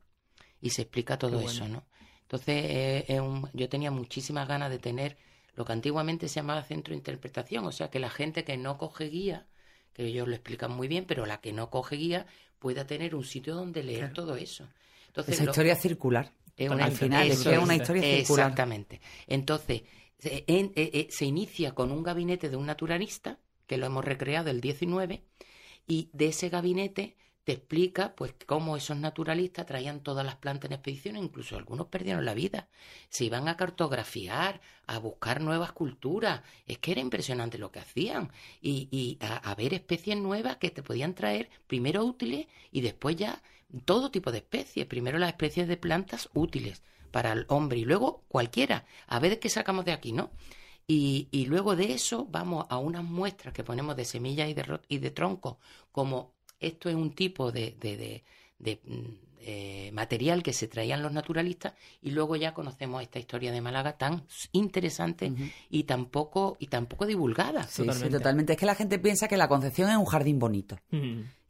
[0.61, 1.85] Y se explica todo eso, ¿no?
[2.23, 2.65] Entonces,
[3.09, 3.21] eh,
[3.55, 5.17] yo tenía muchísimas ganas de tener
[5.61, 8.79] lo que antiguamente se llamaba centro de interpretación, o sea, que la gente que no
[8.79, 9.47] coge guía,
[9.93, 12.25] que ellos lo explican muy bien, pero la que no coge guía
[12.59, 14.67] pueda tener un sitio donde leer todo eso.
[15.09, 16.33] Entonces, Esa historia circular.
[16.57, 18.47] al final es, una historia circular.
[18.47, 19.03] Exactamente.
[19.27, 19.83] Entonces,
[20.19, 24.49] se, eh, eh, se inicia con un gabinete de un naturalista, que lo hemos recreado
[24.49, 25.23] el 19,
[25.87, 27.19] y de ese gabinete
[27.51, 32.25] te explica pues cómo esos naturalistas traían todas las plantas en expediciones, incluso algunos perdieron
[32.25, 32.69] la vida,
[33.09, 38.31] se iban a cartografiar, a buscar nuevas culturas, es que era impresionante lo que hacían.
[38.63, 43.43] Y, y a, ver especies nuevas que te podían traer primero útiles y después ya
[43.85, 48.23] todo tipo de especies, primero las especies de plantas útiles para el hombre y luego
[48.29, 50.31] cualquiera, a ver qué sacamos de aquí, ¿no?
[50.87, 54.81] Y, y, luego de eso vamos a unas muestras que ponemos de semillas y de,
[54.89, 55.57] y de troncos
[55.93, 57.97] como esto es un tipo de, de,
[58.59, 61.73] de, mm, eh, material que se traían los naturalistas
[62.03, 65.33] y luego ya conocemos esta historia de Málaga tan interesante
[65.69, 67.63] y tampoco y tampoco divulgada.
[67.65, 68.53] Sí, totalmente.
[68.53, 70.79] Es que la gente piensa que la Concepción es un jardín bonito.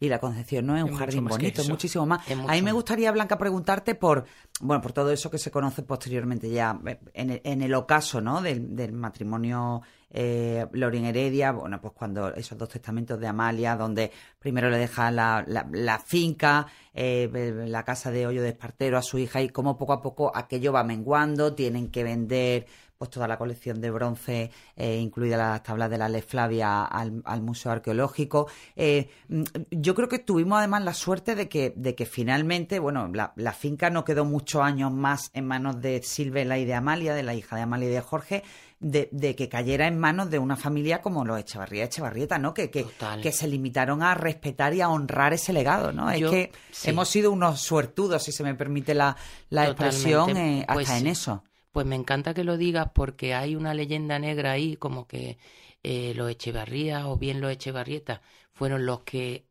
[0.00, 2.22] Y la Concepción no es, un jardín bonito, es muchísimo más.
[2.30, 4.24] a mí me gustaría, Blanca, preguntarte por,
[4.60, 8.20] bueno, por todo eso que se conoce posteriormente ya eh, en el, en el ocaso,
[8.20, 8.40] ¿no?
[8.40, 14.10] Del, del matrimonio eh, Lorin Heredia, bueno, pues cuando esos dos testamentos de Amalia, donde
[14.38, 17.30] primero le deja la, la, finca, eh,
[17.66, 20.72] la casa de Hoyo de Espartero a su hija y cómo poco a poco aquello
[20.72, 22.66] va menguando, tienen que vender
[23.00, 27.40] pues toda la colección de bronce, eh, incluida las tablas de la Le Flavia, al,
[27.40, 28.46] Museo Arqueológico.
[28.76, 33.08] Eh, mm, yo creo que tuvimos además la suerte de que, de que finalmente, bueno,
[33.08, 37.14] la, la finca no quedó muchos años más en manos de Silvela y de Amalia,
[37.14, 38.42] de la hija de Amalia y de Jorge,
[38.80, 42.54] de, que cayera en manos de una familia como los Echevarría Echevarrieta, ¿no?
[42.54, 42.86] Que, que,
[43.22, 46.10] que, se limitaron a respetar y a honrar ese legado, ¿no?
[46.10, 46.50] es que
[46.84, 49.16] hemos sido unos suertudos, si se me permite la,
[49.50, 51.44] la expresión, eh, hasta pues en eso.
[51.72, 55.38] Pues me encanta que lo digas porque hay una leyenda negra ahí, como que
[55.82, 59.44] eh, los Echevarría o bien los Echevarrieta fueron los que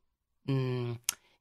[0.46, 0.92] mm,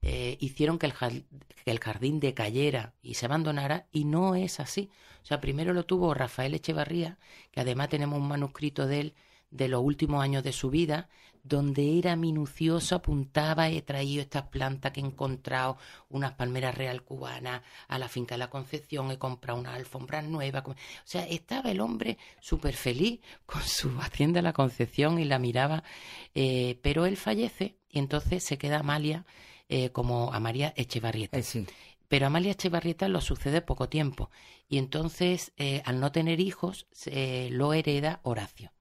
[0.03, 4.91] eh, hicieron que el, que el jardín decayera y se abandonara, y no es así.
[5.29, 7.19] Sea, primero lo tuvo Rafael Echevarría,
[7.51, 9.15] que además tenemos un manuscrito de él
[9.51, 11.11] de los últimos años de su vida,
[11.43, 15.77] donde era minucioso, apuntaba, he traído estas plantas que he encontrado,
[16.09, 20.67] unas palmeras real cubanas a la finca de la Concepción, he comprado unas alfombras nuevas.
[20.67, 25.85] O sea, estaba el hombre súper feliz con su hacienda la Concepción y la miraba,
[26.35, 29.27] eh, pero él fallece y entonces se queda Amalia
[29.69, 31.37] eh, como a María Echevarrieta.
[31.37, 31.67] Eh,
[32.09, 34.31] pero a Amalia Echevarrieta lo sucede poco tiempo
[34.69, 36.87] y entonces, eh, al no tener hijos,
[37.51, 38.73] lo hereda Horacio.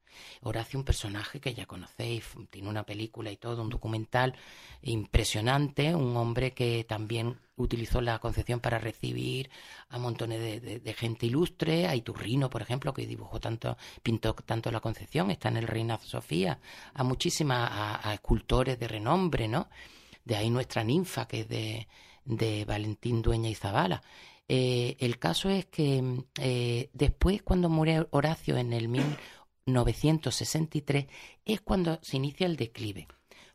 [0.41, 4.36] Horacio, un personaje que ya conocéis, tiene una película y todo, un documental
[4.82, 9.49] impresionante, un hombre que también utilizó la Concepción para recibir
[9.89, 14.80] a montones de, gente ilustre, a Iturrino, por ejemplo, que dibujó tanto, pintó tanto la
[14.80, 16.59] Concepción, está en el Reina Sofía,
[16.93, 17.69] a muchísimas,
[18.03, 19.69] a escultores de renombre, ¿no?
[20.23, 21.88] De ahí nuestra ninfa, que es de,
[22.28, 24.03] de Valentín Dueña y Zabala.
[24.49, 31.07] Eh, el caso es que eh, después, cuando muere Horacio en el 1963,
[31.45, 33.07] es cuando se inicia el declive.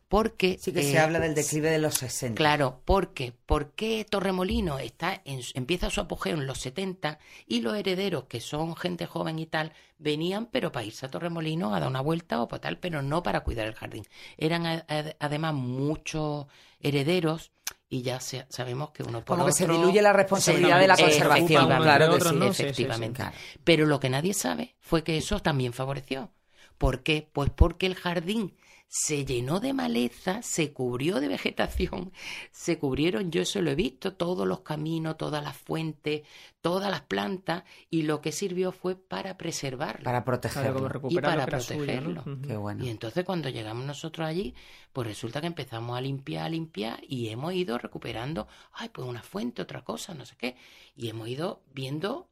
[0.07, 2.37] Porque, sí que se eh, habla del declive de los 60.
[2.37, 7.17] Claro, porque ¿por qué Torremolino está en, empieza su apogeo en los 70
[7.47, 11.73] y los herederos, que son gente joven y tal, venían pero para irse a Torremolino
[11.73, 14.05] a dar una vuelta o para tal, pero no para cuidar el jardín.
[14.37, 14.83] Eran
[15.19, 16.45] además muchos
[16.79, 17.51] herederos
[17.93, 20.97] y ya sabemos que uno por Como otro, que se diluye la responsabilidad de la
[20.97, 23.23] conservación, claro que sí, efectivamente.
[23.63, 26.31] Pero lo que nadie sabe fue que eso también favoreció.
[26.79, 27.29] ¿Por qué?
[27.31, 28.55] Pues porque el jardín
[28.95, 32.11] se llenó de maleza, se cubrió de vegetación,
[32.51, 36.21] se cubrieron, yo eso lo he visto, todos los caminos, todas las fuentes,
[36.61, 40.03] todas las plantas, y lo que sirvió fue para preservarlo.
[40.03, 40.91] Para protegerlo.
[41.09, 42.23] y para protegerlo.
[42.45, 42.85] Qué bueno.
[42.85, 44.53] Y entonces cuando llegamos nosotros allí,
[44.93, 49.23] pues resulta que empezamos a limpiar, a limpiar, y hemos ido recuperando, ay, pues una
[49.23, 50.55] fuente, otra cosa, no sé qué,
[50.95, 52.29] y hemos ido viendo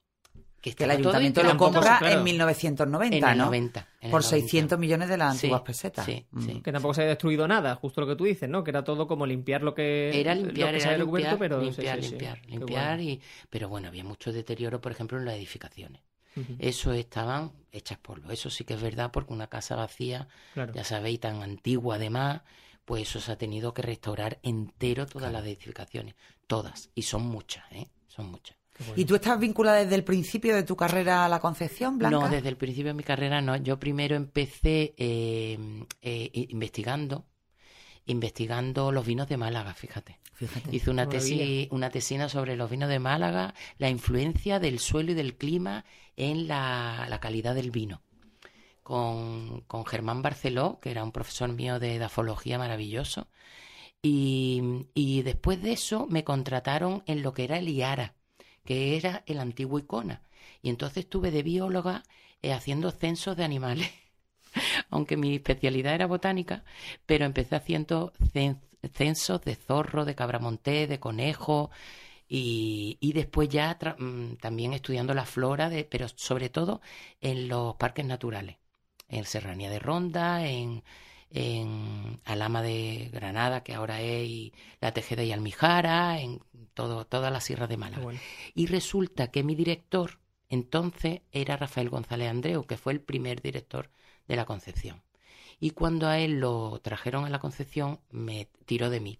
[0.61, 3.45] que, el ayuntamiento lo compra en 1990, en el ¿no?
[3.45, 6.05] 90, Por 600 millones de las antiguas sí, pesetas.
[6.05, 6.41] Sí, mm.
[6.41, 6.61] sí.
[6.61, 8.63] Que tampoco se ha destruido nada, justo lo que tú dices, ¿no?
[8.63, 11.61] Que era todo como limpiar lo que era limpiar, lo que era se limpiar, pero
[11.61, 16.01] limpiar, limpiar, limpiar y pero bueno, había mucho deterioro, por ejemplo, en las edificaciones.
[16.35, 16.55] Uh -huh.
[16.59, 18.31] Eso estaban hechas polvo.
[18.31, 20.73] Eso sí que es verdad porque una casa vacía, claro.
[20.73, 22.41] ya sabéis, tan antigua además,
[22.85, 25.45] pues eso se ha tenido que restaurar entero todas claro.
[25.45, 26.15] las edificaciones,
[26.47, 27.87] todas y son muchas, ¿eh?
[28.07, 28.60] Son muchas.
[28.79, 28.93] Bueno.
[28.95, 32.17] ¿Y tú estás vinculada desde el principio de tu carrera a la Concepción, Blanca?
[32.17, 33.55] No, desde el principio de mi carrera no.
[33.57, 35.57] Yo primero empecé eh,
[36.01, 37.25] eh, investigando,
[38.05, 40.19] investigando los vinos de Málaga, fíjate.
[40.33, 45.11] fíjate Hice una tesis, una tesina sobre los vinos de Málaga, la influencia del suelo
[45.11, 48.01] y del clima en la, la calidad del vino.
[48.83, 53.27] Con, con, Germán Barceló, que era un profesor mío de edafología maravilloso.
[54.01, 58.15] Y, y después de eso me contrataron en lo que era el IARA,
[58.65, 60.21] que era el antiguo Icona.
[60.61, 62.03] Y entonces estuve de bióloga
[62.41, 63.91] eh, haciendo censos de animales,
[64.89, 66.63] aunque mi especialidad era botánica,
[67.05, 68.13] pero empecé haciendo
[68.93, 71.71] censos de zorro, de cabramonté, de conejo,
[72.27, 76.81] y, y después ya mm, también estudiando la flora, de, pero sobre todo
[77.19, 78.57] en los parques naturales,
[79.09, 80.83] en Serranía de Ronda, en,
[81.33, 86.41] en Alama de Granada, que ahora es y la Tejeda y Almijara, en
[86.73, 88.03] todo, toda la Sierra de Málaga.
[88.03, 88.19] Bueno.
[88.53, 90.19] Y resulta que mi director
[90.49, 93.89] entonces era Rafael González Andreu, que fue el primer director
[94.27, 95.01] de la Concepción.
[95.59, 99.19] Y cuando a él lo trajeron a la Concepción, me tiró de mí.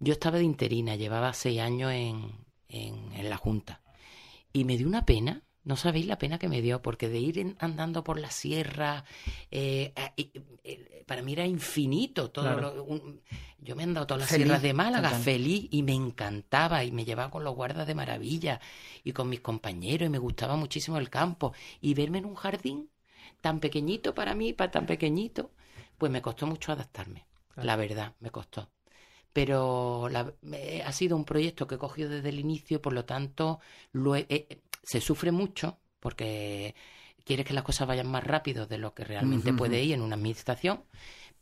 [0.00, 2.32] Yo estaba de interina, llevaba seis años en,
[2.68, 3.82] en, en la Junta.
[4.52, 7.56] Y me dio una pena, no sabéis la pena que me dio, porque de ir
[7.58, 9.04] andando por la sierra,
[9.50, 12.30] eh, eh, para mí era infinito.
[12.30, 12.74] Todo Claro.
[12.74, 13.20] lo- un-
[13.58, 15.22] yo me he andado todas las Feliz, sierras de Málaga, total.
[15.24, 18.60] feliz, y me encantaba, y me llevaba con los guardas de maravilla,
[19.04, 21.52] y con mis compañeros, y me gustaba muchísimo el campo.
[21.80, 22.88] Y verme en un jardín
[23.40, 25.50] tan pequeñito para mí, para tan pequeñito,
[25.98, 27.26] pues me costó mucho adaptarme.
[27.54, 27.66] Claro.
[27.66, 28.70] La verdad, me costó.
[29.32, 30.32] Pero la-
[30.86, 33.60] ha sido un proyecto que he cogido desde el inicio, por lo tanto,
[33.92, 36.74] lo he- eh, se sufre mucho porque
[37.24, 40.14] quieres que las cosas vayan más rápido de lo que realmente puede ir en una
[40.16, 40.84] administración.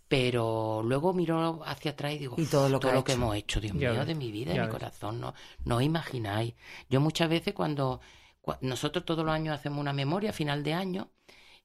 [0.09, 3.13] Pero luego miro hacia atrás y digo, Y todo lo que ha hecho".
[3.13, 4.73] hemos hecho, Dios Ya mío, ves, de mi vida, de mi ves.
[4.73, 5.35] corazón, no,
[5.65, 6.55] no os imagináis.
[6.91, 8.01] Yo muchas veces cuando,
[8.43, 11.11] cua- nosotros todos los años hacemos una memoria a final de año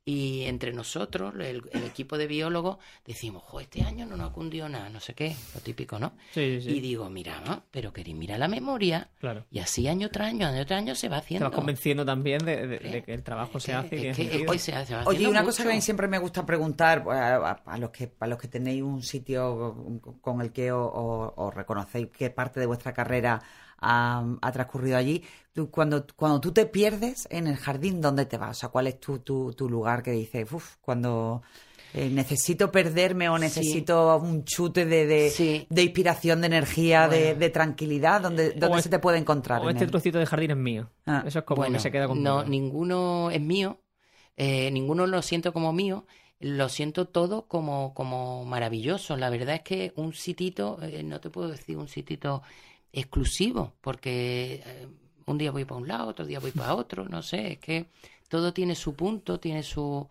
[0.06, 4.34] y entre nosotros, el, el equipo de biólogos, decimos, jo, este año no nos ha
[4.34, 6.14] cundido nada, no sé qué, lo típico, ¿no?
[6.34, 6.78] Sí, sí, sí.
[6.78, 7.64] Y digo, mira, ¿no?
[7.70, 9.46] pero queréis mira la memoria Claro.
[9.52, 11.50] y así año tras año, año tras año se va Te haciendo.
[11.50, 14.08] vas convenciendo también de, de- Hombre, de que el trabajo Es se que- hace y
[14.08, 17.04] es que hoy se hace, Oye, una cosa que a mí siempre me gusta preguntar
[17.04, 20.72] pues, a, a- a los que a los que tenéis un sitio con el que
[20.72, 23.42] os, reconocéis que parte de vuestra carrera
[23.82, 25.24] ha, ha transcurrido allí,
[25.54, 28.58] tú, cuando, cuando tú te pierdes en el jardín, ¿dónde te vas?
[28.58, 31.42] O sea, ¿cuál es tu, tu, tu lugar que dices, uff, cuando
[31.94, 33.42] eh, necesito perderme o Sí.
[33.42, 35.66] necesito un chute de, de, Sí.
[35.70, 37.40] de inspiración, de energía, de, Bueno.
[37.40, 39.62] de tranquilidad, ¿dónde, dónde es- se te puede encontrar?
[39.62, 39.90] O en este él?
[39.92, 40.90] trocito de jardín es mío.
[41.08, 42.30] Ah, Eso es como Bueno, que se queda conmigo.
[42.30, 43.80] no, ninguno es mío,
[44.38, 46.06] eh, ninguno lo siento como mío,
[46.40, 49.18] lo siento todo como, como maravilloso.
[49.18, 52.44] La verdad es que un sitito, eh, no te puedo decir un sitito
[52.94, 54.88] exclusivo, porque eh,
[55.26, 57.88] un día voy para un lado, otro día voy para otro, no sé, es que
[58.30, 60.08] todo tiene su punto, tiene su...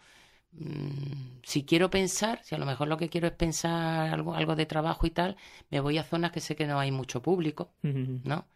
[0.53, 4.57] mm, si quiero pensar, si a lo mejor lo que quiero es pensar algo, algo
[4.57, 5.37] de trabajo y tal,
[5.71, 7.71] me voy a zonas que sé que no hay mucho público.
[8.25, 8.47] ¿no?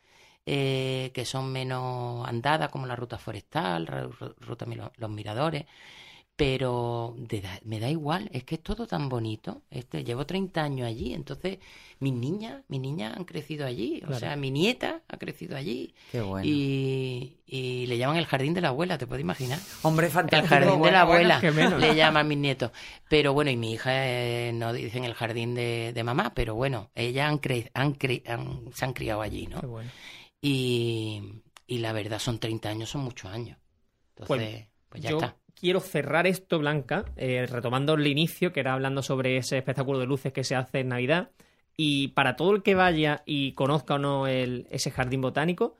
[0.45, 4.67] Eh, que son menos andadas, como la ruta forestal, la ru- ruta
[4.97, 5.67] Los Miradores.
[6.45, 9.63] Pero de da- me da igual, es que es todo tan bonito.
[9.71, 11.59] Este, llevo 30 años allí, entonces
[12.01, 15.95] mis niñas, mis niñas han crecido allí, o sea, mi nieta ha crecido allí.
[16.11, 16.45] Qué bueno.
[16.45, 19.61] Y, y le llaman el jardín de la abuela, ¿te puedes imaginar?
[19.83, 20.49] Hombre, El fantástico.
[20.53, 21.81] jardín de la abuela menos.
[21.81, 22.73] le llaman mis nietos.
[23.09, 26.91] Pero bueno, y mi hija eh, no dicen el jardín de, de mamá, pero bueno,
[26.97, 29.61] ellas han, cre- han, cre- han- se han criado allí, ¿no?
[29.61, 29.91] Qué bueno.
[30.41, 31.23] Y,
[31.69, 33.59] y la verdad son 30 años, son muchos años.
[34.17, 35.37] Entonces, pues, ya Yo está.
[35.59, 40.07] Quiero cerrar esto, Blanca, eh, retomando el inicio, que era hablando sobre ese espectáculo de
[40.07, 41.31] luces que se hace en Navidad.
[41.77, 45.79] Y para todo el que vaya y conozca o no el- ese jardín botánico,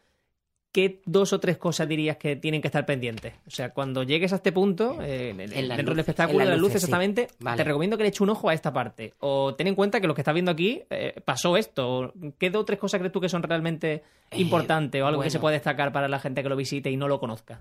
[0.73, 3.35] ¿qué dos o tres cosas dirías que tienen que estar pendientes?
[3.47, 6.75] O sea, cuando llegues a este punto, eh, dentro del espectáculo de las las luces,
[6.77, 6.87] luces, sí.
[6.87, 7.57] exactamente, Vale.
[7.59, 9.13] te recomiendo que le eches un ojo a esta parte.
[9.21, 12.15] O ten en cuenta que lo que estás viendo aquí eh, pasó esto.
[12.39, 15.29] ¿Qué dos o tres cosas crees tú que son realmente Eh, importantes o algo que
[15.29, 17.61] se puede destacar para la gente que lo visite y no lo conozca?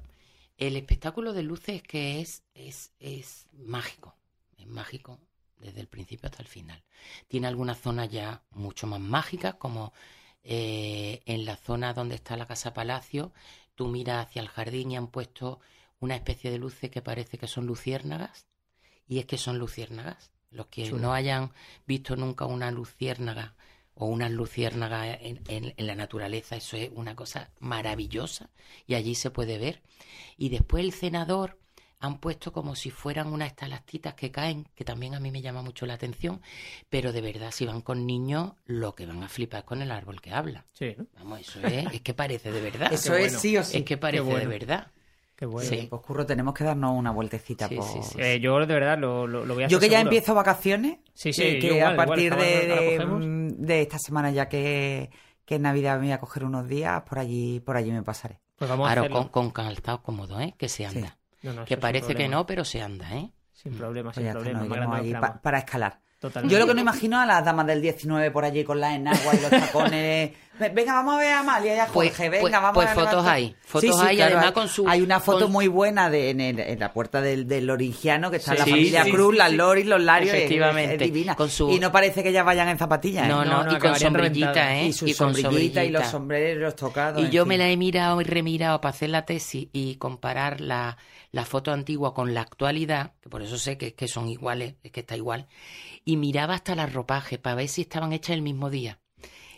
[0.62, 4.16] El espectáculo de luces es que es, es, es mágico,
[4.59, 5.20] es mágico
[5.57, 6.84] desde el principio hasta el final.
[7.28, 9.91] Tiene algunas zonas ya mucho más mágicas, como
[10.43, 13.34] eh, en la zona donde está la Casa Palacio,
[13.74, 15.62] tú miras hacia el jardín y han puesto
[15.99, 18.45] una especie de luces que parece que son luciérnagas,
[19.07, 20.30] y es que son luciérnagas.
[20.51, 21.01] Los que Chulo.
[21.01, 21.53] no hayan
[21.88, 23.55] visto nunca una luciérnaga
[23.96, 28.50] o unas luciérnagas en, en- en la naturaleza, eso es una cosa maravillosa
[28.88, 29.82] y allí se puede ver.
[30.38, 31.58] Y después el cenador
[32.00, 35.62] han puesto como si fueran unas estalactitas que caen, que también a mí me llama
[35.62, 36.42] mucho la atención,
[36.89, 39.92] pero de verdad si van con niños, lo que van a flipar es con el
[39.92, 40.66] árbol que habla.
[40.74, 41.06] Sí, ¿no?
[41.18, 42.92] Vamos, eso es, es que parece de verdad.
[42.92, 43.39] Eso es bueno.
[43.39, 43.78] sí o sí.
[43.78, 44.39] Es que parece bueno.
[44.39, 44.88] de verdad.
[45.42, 45.68] Qué bueno.
[45.68, 45.88] Sí.
[45.89, 47.84] Pues curro, tenemos que darnos una vueltecita Sí, por...
[47.84, 48.22] sí, sí.
[48.22, 50.10] Eh, yo de verdad lo, lo, lo voy a Yo hacer que ya seguro.
[50.16, 53.26] empiezo vacaciones, Sí, sí, que, yo que igual, a partir igual, de, ahora de, cogemos.
[53.26, 55.10] mm, de esta semana ya que,
[55.44, 58.39] que en Navidad me voy a coger unos días, por allí por allí me pasaré.
[58.56, 59.32] Pues vamos a Claro, hacerlo.
[59.32, 60.54] con, con calzado cómodo, ¿eh?
[60.60, 61.18] Que se anda.
[61.42, 63.32] No, no, eso Que parece que no, pero se anda, ¿eh?
[63.52, 65.42] Sin problema, Pues sin está, problema.
[65.42, 66.02] para escalar.
[66.22, 66.54] Totalmente.
[66.54, 69.34] Yo lo que no imagino a las damas del 19 por allí con la enagua
[69.36, 70.32] y los tacones.
[70.60, 72.12] Ve- Venga, vamos a ver a Amalia y a Jorge.
[72.12, 75.02] Pues- venga, pues- vamos pues a fotos levantar- hay, fotos hay, además con su- Hay
[75.02, 78.38] una foto con- muy buena de, en, el- en la puerta del, del Loringiano que
[78.38, 79.56] está Sí, la familia sí, Cruz, sí, las sí.
[79.56, 80.34] Loris, los Larios.
[80.36, 81.36] es- Efectivamente, Es, divina.
[81.36, 83.26] con su- Y no parece que ellas vayan en zapatillas.
[83.26, 83.30] ¿eh?
[83.30, 84.76] No, No, no, no, y con sombrillita.
[84.78, 84.86] ¿eh?
[84.86, 87.20] Y su con sombrillita y los sombreros tocados.
[87.24, 87.50] Y yo fin.
[87.50, 90.96] me la he mirado y remirado para hacer la tesis y comparar la,
[91.32, 94.92] la foto antigua con la actualidad, que por eso sé que, que son iguales, es
[94.92, 95.48] que está igual,
[96.06, 98.99] y miraba hasta las ropajes para ver si estaban hechas el mismo día.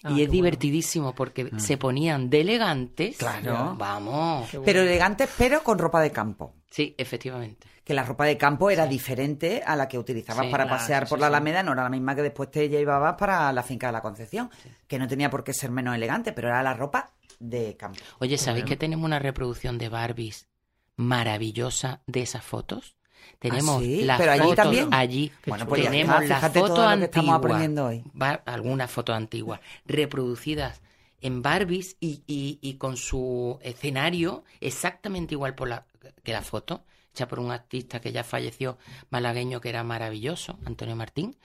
[0.04, 3.18] Ah, y es divertidísimo porque se ponían de elegantes.
[3.18, 3.76] Claro.
[3.78, 4.52] Vamos.
[4.52, 4.66] Bueno.
[4.66, 6.56] Pero elegantes, pero con ropa de campo.
[6.70, 7.68] Sí, efectivamente.
[7.86, 11.04] que la ropa de campo era diferente a la que utilizabas Sí, para claro, pasear
[11.06, 11.34] sí, por la sí.
[11.34, 14.50] Alameda, no era la misma que después te llevabas para la finca de la Concepción,
[14.88, 18.00] que no tenía por qué ser menos elegante, pero era la ropa de campo.
[18.20, 18.70] Oye, ¿sabéis Bueno.
[18.70, 20.48] que tenemos una reproducción de Barbies
[20.96, 22.96] maravillosa de esas fotos?
[23.44, 24.04] Tenemos ¿Ah, sí?
[24.04, 24.88] las ¿Pero allí fotos también?
[24.92, 25.32] allí.
[25.46, 28.04] Bueno, pues tenemos está, las fotos estamos antiguas, aprendiendo hoy.
[28.46, 30.82] algunas fotos antiguas, reproducidas
[31.22, 35.86] en Barbies y, y- y con su escenario exactamente igual por la,
[36.24, 38.78] que la foto, hecha por un artista que ya falleció,
[39.10, 41.36] malagueño, que era maravilloso, Antonio Martín.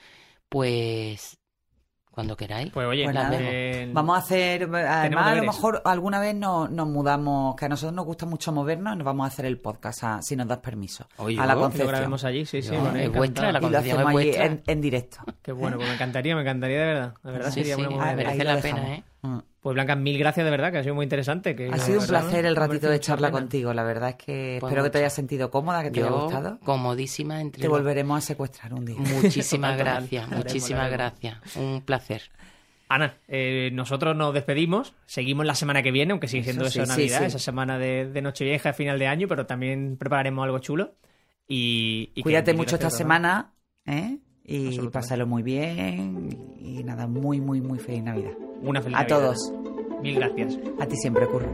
[0.48, 1.38] Pues
[2.18, 2.72] cuando queráis.
[2.72, 6.88] Pues oye, Pues eh, Vamos a hacer, además a lo mejor alguna vez nos, nos
[6.88, 10.20] mudamos, que a nosotros nos gusta mucho movernos, nos vamos a hacer el podcast, a-
[10.20, 11.88] si nos das permiso, Oye, a la que lo Concepción.
[11.88, 12.70] grabemos allí, sí, sí.
[12.70, 13.12] Yo, es encantado.
[13.12, 14.44] vuestra la Y lo Concepción hacemos es vuestra.
[14.46, 15.18] en, en directo.
[15.42, 17.14] Qué bueno, pues me encantaría, me encantaría de verdad.
[17.22, 18.24] De verdad Sí, sería sí, una muy buena idea.
[18.24, 18.98] merece la pena, dejamos.
[18.98, 19.04] ¿eh?
[19.22, 19.38] Mm.
[19.60, 21.56] Pues Blanca, mil gracias de verdad, que ha sido muy interesante.
[21.56, 23.40] Que, Ha sido un verdad, placer el ratito de charla pena.
[23.40, 23.74] contigo.
[23.74, 26.58] La verdad es que Pues espero que te hayas sentido cómoda, que te haya gustado.
[26.60, 28.96] comodísima entre Te los- volveremos a secuestrar un día.
[29.22, 31.56] Muchísimas gracias, muchísimas gracias.
[31.56, 32.22] Un placer.
[32.90, 34.94] Ana, eh, nosotros nos despedimos.
[35.04, 37.24] Seguimos la semana que viene, aunque sigue siendo Eso sí, sí, Navidad, sí.
[37.26, 40.94] esa semana de, de Nochevieja, final de año, pero también prepararemos algo chulo.
[41.46, 43.52] Y, Cuídate mucho esta semana,
[43.84, 44.18] ¿eh?
[44.44, 46.28] Y pásalo muy bien.
[46.60, 48.32] Y nada, muy, muy, muy feliz Navidad.
[48.62, 49.18] Una feliz A Navidad.
[49.18, 49.52] todos.
[50.02, 50.58] Mil gracias.
[50.80, 51.48] A ti siempre, Curro.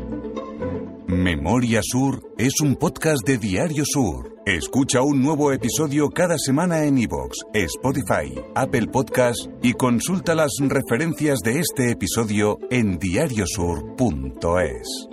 [1.06, 4.34] Memoria Sur es un podcast de Diario Sur.
[4.46, 11.38] Escucha un nuevo episodio cada semana en iVoox, Spotify, Apple Podcast y consulta las referencias
[11.40, 15.08] de este episodio en diariosur.es.